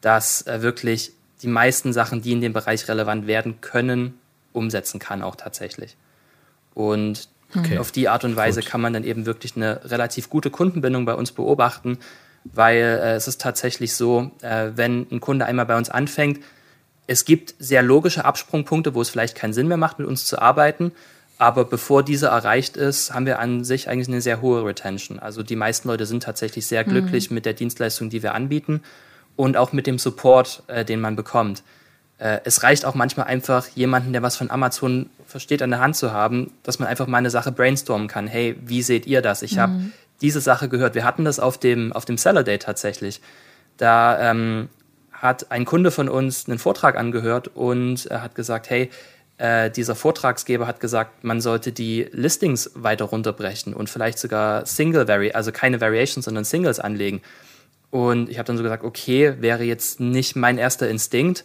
[0.00, 4.18] das äh, wirklich die meisten Sachen, die in dem Bereich relevant werden können,
[4.52, 5.96] umsetzen kann auch tatsächlich.
[6.74, 7.78] Und okay.
[7.78, 8.70] auf die Art und Weise Gut.
[8.70, 11.98] kann man dann eben wirklich eine relativ gute Kundenbindung bei uns beobachten,
[12.44, 16.40] weil äh, es ist tatsächlich so, äh, wenn ein Kunde einmal bei uns anfängt,
[17.06, 20.40] es gibt sehr logische Absprungpunkte, wo es vielleicht keinen Sinn mehr macht, mit uns zu
[20.40, 20.92] arbeiten.
[21.38, 25.18] Aber bevor diese erreicht ist, haben wir an sich eigentlich eine sehr hohe Retention.
[25.18, 27.34] Also die meisten Leute sind tatsächlich sehr glücklich mhm.
[27.34, 28.82] mit der Dienstleistung, die wir anbieten
[29.34, 31.64] und auch mit dem Support, äh, den man bekommt.
[32.18, 35.96] Äh, es reicht auch manchmal einfach, jemanden, der was von Amazon versteht, an der Hand
[35.96, 38.28] zu haben, dass man einfach mal eine Sache brainstormen kann.
[38.28, 39.42] Hey, wie seht ihr das?
[39.42, 39.60] Ich mhm.
[39.60, 39.80] habe
[40.20, 40.94] diese Sache gehört.
[40.94, 43.20] Wir hatten das auf dem, auf dem Seller Day tatsächlich.
[43.78, 44.68] Da ähm,
[45.22, 48.90] hat ein Kunde von uns einen Vortrag angehört und er hat gesagt, hey,
[49.38, 55.06] äh, dieser Vortragsgeber hat gesagt, man sollte die Listings weiter runterbrechen und vielleicht sogar Single
[55.06, 57.22] Vari, also keine Variations, sondern Singles anlegen.
[57.92, 61.44] Und ich habe dann so gesagt, okay, wäre jetzt nicht mein erster Instinkt.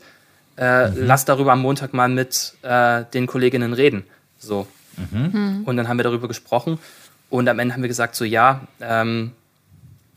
[0.57, 0.95] Äh, mhm.
[1.05, 4.05] Lass darüber am Montag mal mit äh, den Kolleginnen reden.
[4.39, 4.65] So.
[5.11, 5.63] Mhm.
[5.65, 6.79] Und dann haben wir darüber gesprochen.
[7.29, 9.33] Und am Ende haben wir gesagt, so ja, ähm,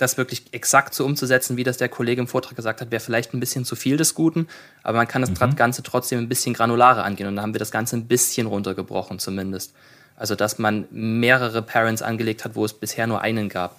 [0.00, 3.34] das wirklich exakt so umzusetzen, wie das der Kollege im Vortrag gesagt hat, wäre vielleicht
[3.34, 4.48] ein bisschen zu viel des Guten,
[4.82, 5.56] aber man kann das mhm.
[5.56, 9.18] Ganze trotzdem ein bisschen granularer angehen und da haben wir das Ganze ein bisschen runtergebrochen
[9.18, 9.72] zumindest.
[10.16, 13.76] Also dass man mehrere Parents angelegt hat, wo es bisher nur einen gab.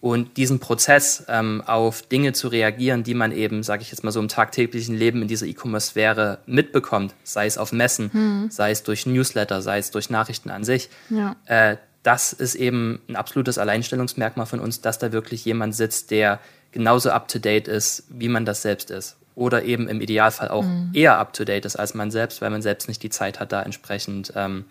[0.00, 4.10] Und diesen Prozess ähm, auf Dinge zu reagieren, die man eben, sage ich jetzt mal
[4.10, 8.50] so im tagtäglichen Leben in dieser E-Commerce-Sphäre mitbekommt, sei es auf Messen, mhm.
[8.50, 11.36] sei es durch Newsletter, sei es durch Nachrichten an sich, ja.
[11.46, 16.38] äh, das ist eben ein absolutes Alleinstellungsmerkmal von uns, dass da wirklich jemand sitzt, der
[16.70, 19.16] genauso up-to-date ist, wie man das selbst ist.
[19.34, 20.90] Oder eben im Idealfall auch mhm.
[20.92, 24.32] eher up-to-date ist als man selbst, weil man selbst nicht die Zeit hat, da entsprechend
[24.36, 24.66] ähm,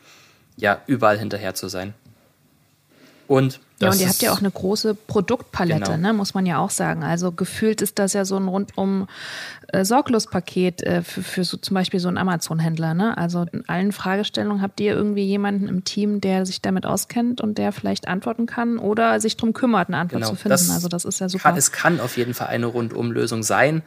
[0.55, 1.95] ja, überall hinterher zu sein.
[3.27, 5.97] Und ja, und ihr habt ja auch eine große Produktpalette, genau.
[5.97, 7.03] ne, muss man ja auch sagen.
[7.03, 9.07] Also gefühlt ist das ja so ein rundum
[9.67, 12.93] äh, Sorglospaket äh, für, für so, zum Beispiel so einen Amazon-Händler.
[12.93, 13.17] Ne?
[13.17, 17.57] Also in allen Fragestellungen habt ihr irgendwie jemanden im Team, der sich damit auskennt und
[17.57, 20.31] der vielleicht antworten kann oder sich darum kümmert, eine Antwort genau.
[20.31, 20.49] zu finden.
[20.49, 21.43] Das also das ist ja super.
[21.49, 23.81] Kann, es kann auf jeden Fall eine Rundumlösung sein.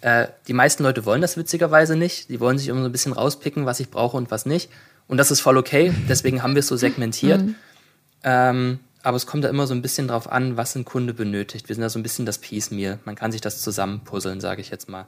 [0.00, 2.30] Äh, die meisten Leute wollen das witzigerweise nicht.
[2.30, 4.70] Die wollen sich immer so ein bisschen rauspicken, was ich brauche und was nicht.
[5.08, 5.92] Und das ist voll okay.
[6.08, 7.42] Deswegen haben wir es so segmentiert.
[8.24, 11.68] Ähm, aber es kommt da immer so ein bisschen drauf an, was ein Kunde benötigt.
[11.68, 12.98] Wir sind da so ein bisschen das Piecemeal.
[13.04, 15.06] Man kann sich das zusammenpuzzeln, sage ich jetzt mal.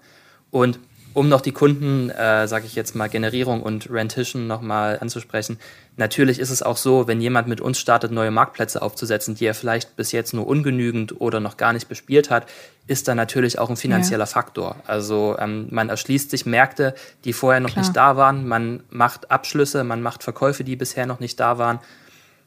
[0.51, 0.79] Und
[1.15, 5.61] um noch die Kunden, äh, sage ich jetzt mal, Generierung und Rentition nochmal anzusprechen,
[5.97, 9.55] natürlich ist es auch so, wenn jemand mit uns startet, neue Marktplätze aufzusetzen, die er
[9.55, 12.47] vielleicht bis jetzt nur ungenügend oder noch gar nicht bespielt hat,
[12.89, 14.27] ist da natürlich auch ein finanzieller ja.
[14.27, 14.77] Faktor.
[14.89, 17.85] Also ähm, man erschließt sich Märkte, die vorher noch Klar.
[17.85, 21.79] nicht da waren, man macht Abschlüsse, man macht Verkäufe, die bisher noch nicht da waren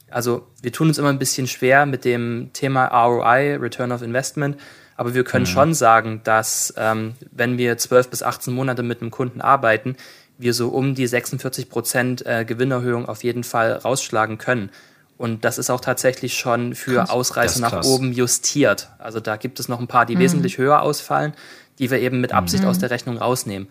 [0.09, 4.57] also wir tun uns immer ein bisschen schwer mit dem Thema ROI, Return of Investment,
[4.95, 5.49] aber wir können mhm.
[5.49, 9.95] schon sagen, dass ähm, wenn wir 12 bis 18 Monate mit einem Kunden arbeiten,
[10.37, 14.69] wir so um die 46 Prozent äh, Gewinnerhöhung auf jeden Fall rausschlagen können.
[15.17, 17.09] Und das ist auch tatsächlich schon für krass.
[17.09, 18.89] Ausreißer nach oben justiert.
[18.99, 20.19] Also da gibt es noch ein paar, die mhm.
[20.19, 21.33] wesentlich höher ausfallen,
[21.79, 22.69] die wir eben mit Absicht mhm.
[22.69, 23.67] aus der Rechnung rausnehmen.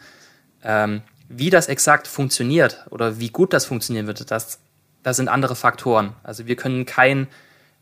[0.64, 4.58] Ähm, wie das exakt funktioniert oder wie gut das funktionieren wird, das
[5.06, 6.14] da sind andere Faktoren.
[6.24, 7.28] Also wir können kein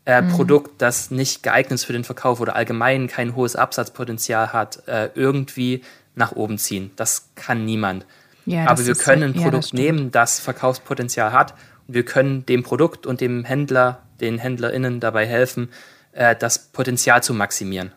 [0.05, 0.29] äh, mhm.
[0.29, 5.09] Produkt, das nicht geeignet ist für den Verkauf oder allgemein kein hohes Absatzpotenzial hat, äh,
[5.15, 5.81] irgendwie
[6.13, 6.91] nach oben ziehen.
[6.97, 8.05] Das kann niemand.
[8.45, 11.55] Ja, Aber wir können ein Produkt ja, nehmen, das Verkaufspotenzial hat
[11.87, 15.69] und wir können dem Produkt und dem Händler, den HändlerInnen dabei helfen,
[16.11, 17.91] äh, das Potenzial zu maximieren.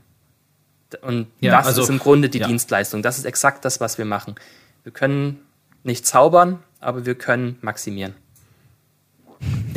[1.03, 3.03] Und ja, das also, ist im Grunde die Dienstleistung.
[3.03, 4.37] Das ist exakt das, was wir machen.
[4.85, 5.43] Wir können
[5.83, 8.15] nicht zaubern, aber wir können maximieren.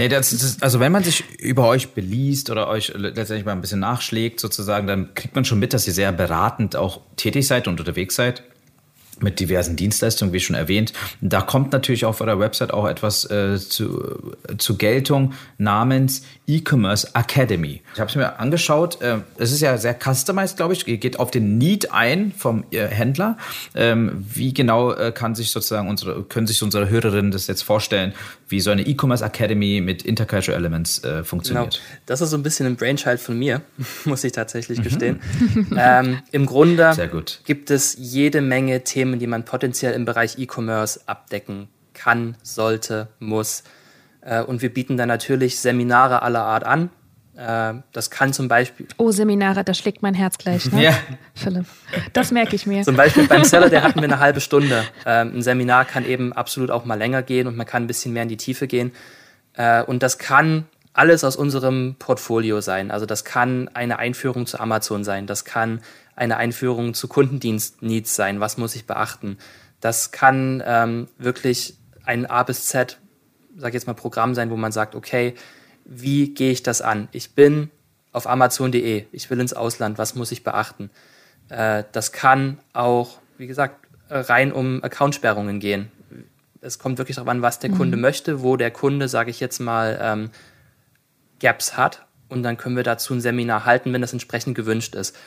[0.01, 3.61] Nee, das ist, also wenn man sich über euch beliest oder euch letztendlich mal ein
[3.61, 7.67] bisschen nachschlägt sozusagen, dann kriegt man schon mit, dass ihr sehr beratend auch tätig seid
[7.67, 8.41] und unterwegs seid
[9.21, 10.93] mit diversen Dienstleistungen, wie schon erwähnt.
[11.21, 17.81] Da kommt natürlich auf eurer Website auch etwas äh, zu, zu Geltung namens E-Commerce Academy.
[17.93, 19.01] Ich habe es mir angeschaut.
[19.01, 20.85] Äh, es ist ja sehr customized, glaube ich.
[20.85, 23.37] Geht auf den Need ein vom äh, Händler.
[23.75, 28.13] Ähm, wie genau äh, kann sich sozusagen unsere, können sich unsere Hörerinnen das jetzt vorstellen,
[28.49, 31.75] wie so eine E-Commerce Academy mit Intercultural Elements äh, funktioniert?
[31.75, 31.99] Genau.
[32.05, 33.61] Das ist so ein bisschen ein Brainchild von mir,
[34.05, 34.83] muss ich tatsächlich mhm.
[34.83, 35.19] gestehen.
[35.77, 36.93] ähm, Im Grunde
[37.45, 43.63] gibt es jede Menge Themen, die man potenziell im Bereich E-Commerce abdecken kann, sollte, muss.
[44.21, 46.89] Äh, und wir bieten da natürlich Seminare aller Art an.
[47.35, 48.87] Äh, das kann zum Beispiel.
[48.97, 50.83] Oh, Seminare, da schlägt mein Herz gleich, ne?
[50.83, 50.93] Ja.
[51.33, 51.65] Philipp.
[52.13, 52.83] Das merke ich mir.
[52.83, 54.83] Zum Beispiel beim Seller, der hatten wir eine halbe Stunde.
[55.05, 58.13] Ähm, ein Seminar kann eben absolut auch mal länger gehen und man kann ein bisschen
[58.13, 58.91] mehr in die Tiefe gehen.
[59.53, 62.91] Äh, und das kann alles aus unserem Portfolio sein.
[62.91, 65.81] Also das kann eine Einführung zu Amazon sein, das kann
[66.21, 69.37] eine Einführung zu Kundendienst-Needs sein, was muss ich beachten.
[69.79, 72.97] Das kann ähm, wirklich ein A bis Z
[73.55, 75.35] sage ich jetzt mal, Programm sein, wo man sagt, okay,
[75.85, 77.07] wie gehe ich das an?
[77.11, 77.69] Ich bin
[78.11, 80.89] auf Amazon.de, ich will ins Ausland, was muss ich beachten?
[81.49, 85.89] Äh, das kann auch, wie gesagt, rein um Accountsperrungen gehen.
[86.59, 87.77] es kommt wirklich darauf an, was der mhm.
[87.77, 90.29] Kunde möchte, wo der Kunde, sage ich jetzt mal, ähm,
[91.39, 92.05] Gaps hat.
[92.27, 95.17] Und dann können wir dazu ein Seminar halten, wenn das entsprechend gewünscht ist.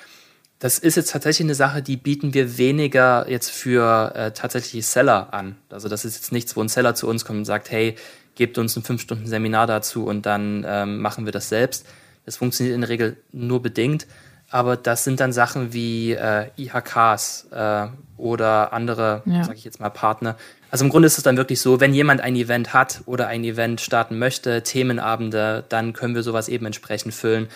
[0.64, 5.34] Das ist jetzt tatsächlich eine Sache, die bieten wir weniger jetzt für äh, tatsächlich Seller
[5.34, 5.56] an.
[5.68, 7.96] Also das ist jetzt nichts, wo ein Seller zu uns kommt und sagt, hey,
[8.34, 11.84] gebt uns ein fünf Stunden Seminar dazu und dann ähm, machen wir das selbst.
[12.24, 14.06] Das funktioniert in der Regel nur bedingt,
[14.48, 19.44] aber das sind dann Sachen wie äh, IHKs äh, oder andere, ja.
[19.44, 20.34] sage ich jetzt mal, Partner.
[20.70, 23.44] Also im Grunde ist es dann wirklich so, wenn jemand ein Event hat oder ein
[23.44, 27.48] Event starten möchte, Themenabende, dann können wir sowas eben entsprechend füllen.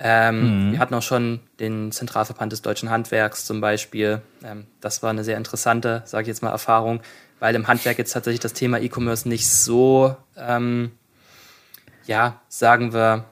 [0.00, 0.72] Ähm, mhm.
[0.72, 4.22] Wir hatten auch schon den Zentralverband des deutschen Handwerks zum Beispiel.
[4.44, 7.00] Ähm, das war eine sehr interessante, sage ich jetzt mal, Erfahrung,
[7.40, 10.92] weil im Handwerk jetzt tatsächlich das Thema E-Commerce nicht so, ähm,
[12.06, 13.24] ja, sagen wir,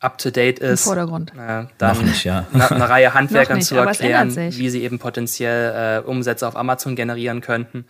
[0.00, 0.86] up to date ist.
[0.86, 1.32] Im Vordergrund.
[1.36, 2.46] Äh, dann nicht, ja.
[2.52, 6.96] eine, eine, Reihe Handwerkern nicht, zu erklären, wie sie eben potenziell äh, Umsätze auf Amazon
[6.96, 7.84] generieren könnten.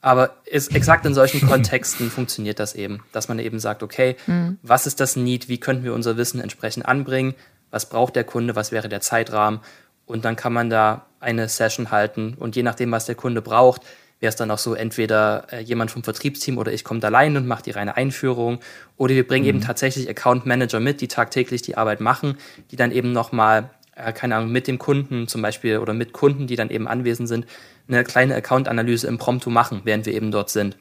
[0.00, 4.58] Aber ist, exakt in solchen Kontexten funktioniert das eben, dass man eben sagt, okay, mhm.
[4.62, 7.34] was ist das Need, wie könnten wir unser Wissen entsprechend anbringen,
[7.70, 9.60] was braucht der Kunde, was wäre der Zeitrahmen
[10.06, 13.82] und dann kann man da eine Session halten und je nachdem, was der Kunde braucht,
[14.20, 17.46] wäre es dann auch so, entweder äh, jemand vom Vertriebsteam oder ich komme allein und
[17.46, 18.60] mache die reine Einführung.
[18.96, 19.48] Oder wir bringen mhm.
[19.48, 22.36] eben tatsächlich Account Manager mit, die tagtäglich die Arbeit machen,
[22.70, 26.46] die dann eben nochmal, äh, keine Ahnung, mit dem Kunden zum Beispiel oder mit Kunden,
[26.46, 27.46] die dann eben anwesend sind,
[27.90, 30.76] eine kleine Account-Analyse im Prompto machen, während wir eben dort sind.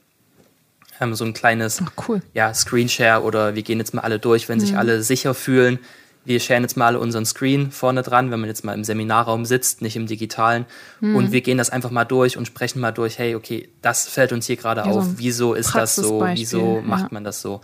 [0.99, 2.21] Ähm, so ein kleines cool.
[2.33, 4.61] ja, Screenshare oder wir gehen jetzt mal alle durch, wenn mhm.
[4.61, 5.79] sich alle sicher fühlen,
[6.25, 9.81] wir scheren jetzt mal unseren Screen vorne dran, wenn man jetzt mal im Seminarraum sitzt,
[9.81, 10.65] nicht im digitalen.
[10.99, 11.15] Mhm.
[11.15, 14.31] Und wir gehen das einfach mal durch und sprechen mal durch, hey, okay, das fällt
[14.31, 15.05] uns hier gerade ja, auf.
[15.05, 16.23] So Wieso ist das so?
[16.33, 16.81] Wieso ja.
[16.81, 17.61] macht man das so?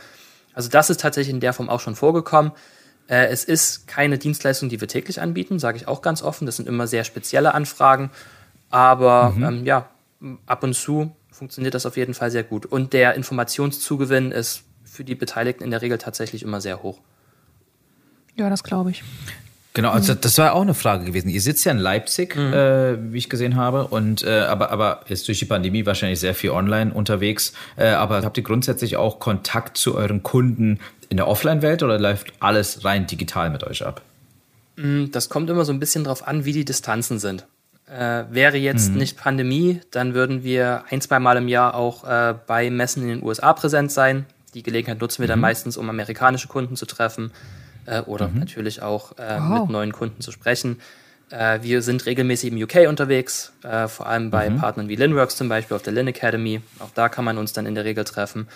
[0.53, 2.53] Also das ist tatsächlich in der Form auch schon vorgekommen.
[3.07, 6.45] Äh, es ist keine Dienstleistung, die wir täglich anbieten, sage ich auch ganz offen.
[6.45, 8.09] Das sind immer sehr spezielle Anfragen.
[8.69, 9.43] Aber mhm.
[9.43, 9.89] ähm, ja,
[10.45, 12.65] ab und zu funktioniert das auf jeden Fall sehr gut.
[12.65, 16.99] Und der Informationszugewinn ist für die Beteiligten in der Regel tatsächlich immer sehr hoch.
[18.35, 19.03] Ja, das glaube ich.
[19.75, 20.19] Genau, also mhm.
[20.21, 21.27] das war auch eine Frage gewesen.
[21.27, 22.53] Ihr sitzt ja in Leipzig, mhm.
[22.53, 26.33] äh, wie ich gesehen habe, und äh, aber aber ist durch die Pandemie wahrscheinlich sehr
[26.33, 27.51] viel online unterwegs.
[27.75, 32.33] Äh, aber habt ihr grundsätzlich auch Kontakt zu euren Kunden in der Offline-Welt oder läuft
[32.39, 34.01] alles rein digital mit euch ab?
[34.77, 37.45] Mm, das kommt immer so ein bisschen drauf an, wie die Distanzen sind.
[37.87, 38.97] Äh, wäre jetzt mhm.
[38.97, 43.09] nicht Pandemie, dann würden wir ein, zwei Mal im Jahr auch äh, bei Messen in
[43.09, 44.25] den USA präsent sein.
[44.55, 45.29] Die Gelegenheit nutzen wir mhm.
[45.29, 47.31] dann meistens, um amerikanische Kunden zu treffen
[47.85, 48.39] äh, oder mhm.
[48.39, 49.61] natürlich auch äh, wow.
[49.61, 50.79] mit neuen Kunden zu sprechen.
[51.29, 54.57] Äh, wir sind regelmäßig im UK unterwegs, äh, vor allem bei mhm.
[54.57, 56.61] Partnern wie Linworks zum Beispiel auf der Lin Academy.
[56.79, 58.47] Auch da kann man uns dann in der Regel treffen.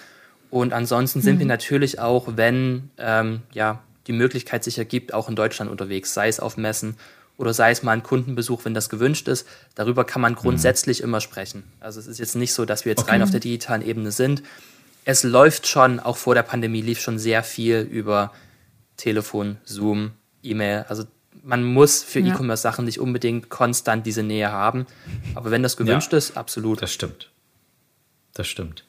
[0.50, 1.50] Und ansonsten sind wir mhm.
[1.50, 6.40] natürlich auch, wenn ähm, ja, die Möglichkeit sich ergibt, auch in Deutschland unterwegs, sei es
[6.40, 6.96] auf Messen
[7.40, 9.48] oder sei es mal ein Kundenbesuch, wenn das gewünscht ist.
[9.74, 10.38] Darüber kann man mhm.
[10.38, 11.64] grundsätzlich immer sprechen.
[11.80, 13.12] Also es ist jetzt nicht so, dass wir jetzt okay.
[13.12, 14.44] rein auf der digitalen Ebene sind.
[15.06, 18.34] Es läuft schon, auch vor der Pandemie lief schon sehr viel über
[18.98, 20.12] Telefon, Zoom,
[20.44, 20.86] E-Mail.
[20.90, 21.06] Also
[21.42, 22.34] man muss für ja.
[22.34, 24.86] E-Commerce-Sachen nicht unbedingt konstant diese Nähe haben.
[25.34, 26.82] Aber wenn das gewünscht ja, ist, absolut.
[26.82, 27.32] Das stimmt.
[28.34, 28.84] Das stimmt.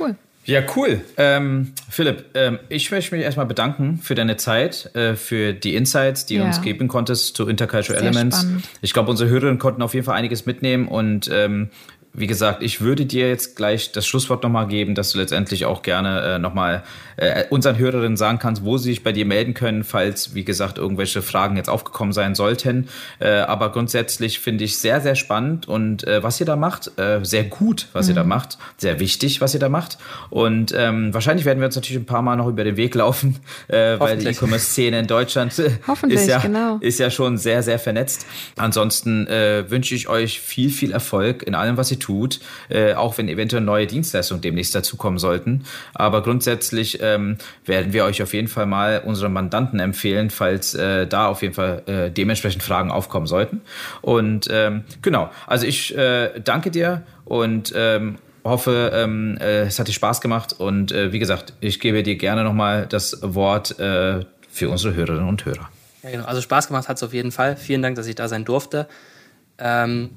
[0.00, 0.16] Cool.
[0.44, 1.00] Ja, cool.
[1.16, 6.26] Ähm, Philipp, ähm, ich möchte mich erstmal bedanken für deine Zeit, äh, für die Insights,
[6.26, 6.42] die ja.
[6.42, 8.40] du uns geben konntest zu Intercultural Sehr Elements.
[8.40, 8.64] Spannend.
[8.82, 11.70] Ich glaube, unsere Hörerinnen konnten auf jeden Fall einiges mitnehmen und ähm,
[12.14, 15.82] wie gesagt, ich würde dir jetzt gleich das Schlusswort nochmal geben, dass du letztendlich auch
[15.82, 16.84] gerne äh, nochmal
[17.16, 20.78] äh, unseren Hörerinnen sagen kannst, wo sie sich bei dir melden können, falls, wie gesagt,
[20.78, 22.88] irgendwelche Fragen jetzt aufgekommen sein sollten.
[23.18, 27.18] Äh, aber grundsätzlich finde ich sehr, sehr spannend und äh, was ihr da macht, äh,
[27.24, 28.12] sehr gut, was mhm.
[28.12, 28.28] ihr da mhm.
[28.28, 29.98] macht, sehr wichtig, was ihr da macht.
[30.30, 33.40] Und ähm, wahrscheinlich werden wir uns natürlich ein paar Mal noch über den Weg laufen,
[33.68, 35.58] äh, weil die E-Commerce-Szene in Deutschland
[36.08, 36.78] ist, ja, genau.
[36.80, 38.24] ist ja schon sehr, sehr vernetzt.
[38.56, 43.18] Ansonsten äh, wünsche ich euch viel, viel Erfolg in allem, was ihr tut, äh, auch
[43.18, 45.64] wenn eventuell neue Dienstleistungen demnächst dazukommen sollten.
[45.94, 51.06] Aber grundsätzlich ähm, werden wir euch auf jeden Fall mal unsere Mandanten empfehlen, falls äh,
[51.06, 53.62] da auf jeden Fall äh, dementsprechend Fragen aufkommen sollten.
[54.02, 59.88] Und ähm, genau, also ich äh, danke dir und ähm, hoffe, ähm, äh, es hat
[59.88, 60.54] dir Spaß gemacht.
[60.58, 65.28] Und äh, wie gesagt, ich gebe dir gerne nochmal das Wort äh, für unsere Hörerinnen
[65.28, 65.68] und Hörer.
[66.02, 66.24] Ja, genau.
[66.24, 67.56] Also Spaß gemacht hat es auf jeden Fall.
[67.56, 68.86] Vielen Dank, dass ich da sein durfte.
[69.58, 70.10] Ähm,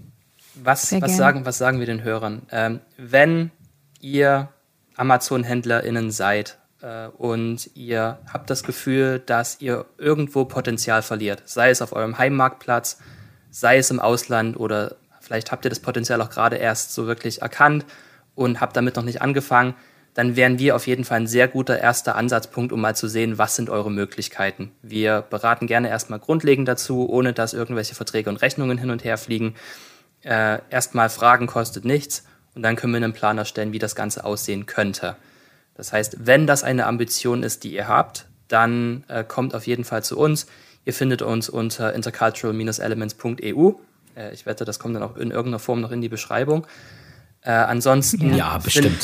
[0.64, 2.44] was, was, sagen, was sagen wir den Hörern?
[2.52, 3.52] Ähm, wenn
[4.00, 4.50] ihr
[4.96, 11.82] Amazon-HändlerInnen seid äh, und ihr habt das Gefühl, dass ihr irgendwo Potenzial verliert, sei es
[11.82, 13.00] auf eurem Heimmarktplatz,
[13.50, 17.42] sei es im Ausland oder vielleicht habt ihr das Potenzial auch gerade erst so wirklich
[17.42, 17.86] erkannt
[18.36, 19.76] und habt damit noch nicht angefangen,
[20.14, 23.38] dann wären wir auf jeden Fall ein sehr guter erster Ansatzpunkt, um mal zu sehen,
[23.38, 24.72] was sind eure Möglichkeiten.
[24.82, 29.20] Wir beraten gerne erstmal grundlegend dazu, ohne dass irgendwelche Verträge und Rechnungen hin und her
[29.20, 29.54] fliegen.
[30.24, 32.24] Äh, erstmal fragen kostet nichts
[32.56, 35.16] und dann können wir einen Plan erstellen, wie das Ganze aussehen könnte.
[35.76, 39.84] Das heißt, wenn das eine Ambition ist, die ihr habt, dann äh, kommt auf jeden
[39.84, 40.48] Fall zu uns.
[40.86, 43.72] Ihr findet uns unter intercultural-elements.eu.
[44.16, 46.66] Äh, ich wette, das kommt dann auch in irgendeiner Form noch in die Beschreibung.
[47.42, 48.34] Äh, ansonsten.
[48.34, 49.00] Ja, bestimmt.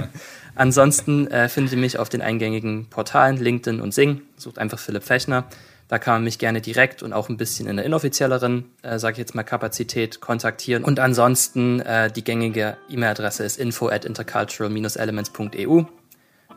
[0.54, 4.22] ansonsten äh, findet ihr mich auf den eingängigen Portalen LinkedIn und Sing.
[4.36, 5.44] Sucht einfach Philipp Fechner.
[5.92, 9.12] Da kann man mich gerne direkt und auch ein bisschen in der inoffizielleren, äh, sage
[9.12, 10.84] ich jetzt mal, Kapazität kontaktieren.
[10.84, 15.82] Und ansonsten äh, die gängige E-Mail-Adresse ist info at intercultural-elements.eu.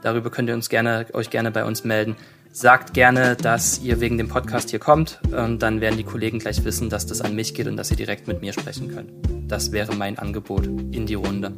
[0.02, 2.16] Darüber könnt ihr uns gerne, euch gerne bei uns melden.
[2.54, 6.64] Sagt gerne, dass ihr wegen dem Podcast hier kommt und dann werden die Kollegen gleich
[6.64, 9.50] wissen, dass das an mich geht und dass sie direkt mit mir sprechen können.
[9.50, 11.52] Das wäre mein Angebot in die Runde.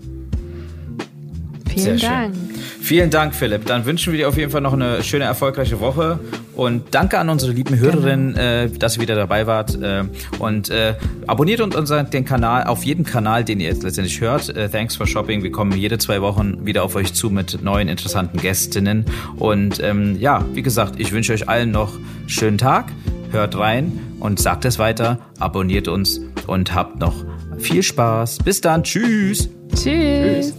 [1.78, 2.36] Vielen Sehr Dank.
[2.36, 2.58] Schön.
[2.82, 3.66] Vielen Dank, Philipp.
[3.66, 6.20] Dann wünschen wir dir auf jeden Fall noch eine schöne, erfolgreiche Woche.
[6.56, 9.76] Und danke an unsere lieben Hörerinnen, äh, dass ihr wieder dabei wart.
[9.82, 10.06] Äh,
[10.40, 10.96] und äh,
[11.28, 14.50] abonniert uns unseren, den Kanal auf jedem Kanal, den ihr jetzt letztendlich hört.
[14.56, 15.44] Äh, thanks for Shopping.
[15.44, 19.06] Wir kommen jede zwei Wochen wieder auf euch zu mit neuen, interessanten Gästinnen.
[19.36, 22.92] Und ähm, ja, wie gesagt, ich wünsche euch allen noch einen schönen Tag.
[23.32, 25.20] Hört rein und sagt es weiter.
[25.40, 27.26] Abonniert uns und habt noch
[27.58, 28.40] viel Spaß.
[28.40, 28.84] Bis dann.
[28.84, 29.50] Tschüss.
[29.76, 30.54] Tschüss.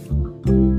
[0.45, 0.78] Tschüss.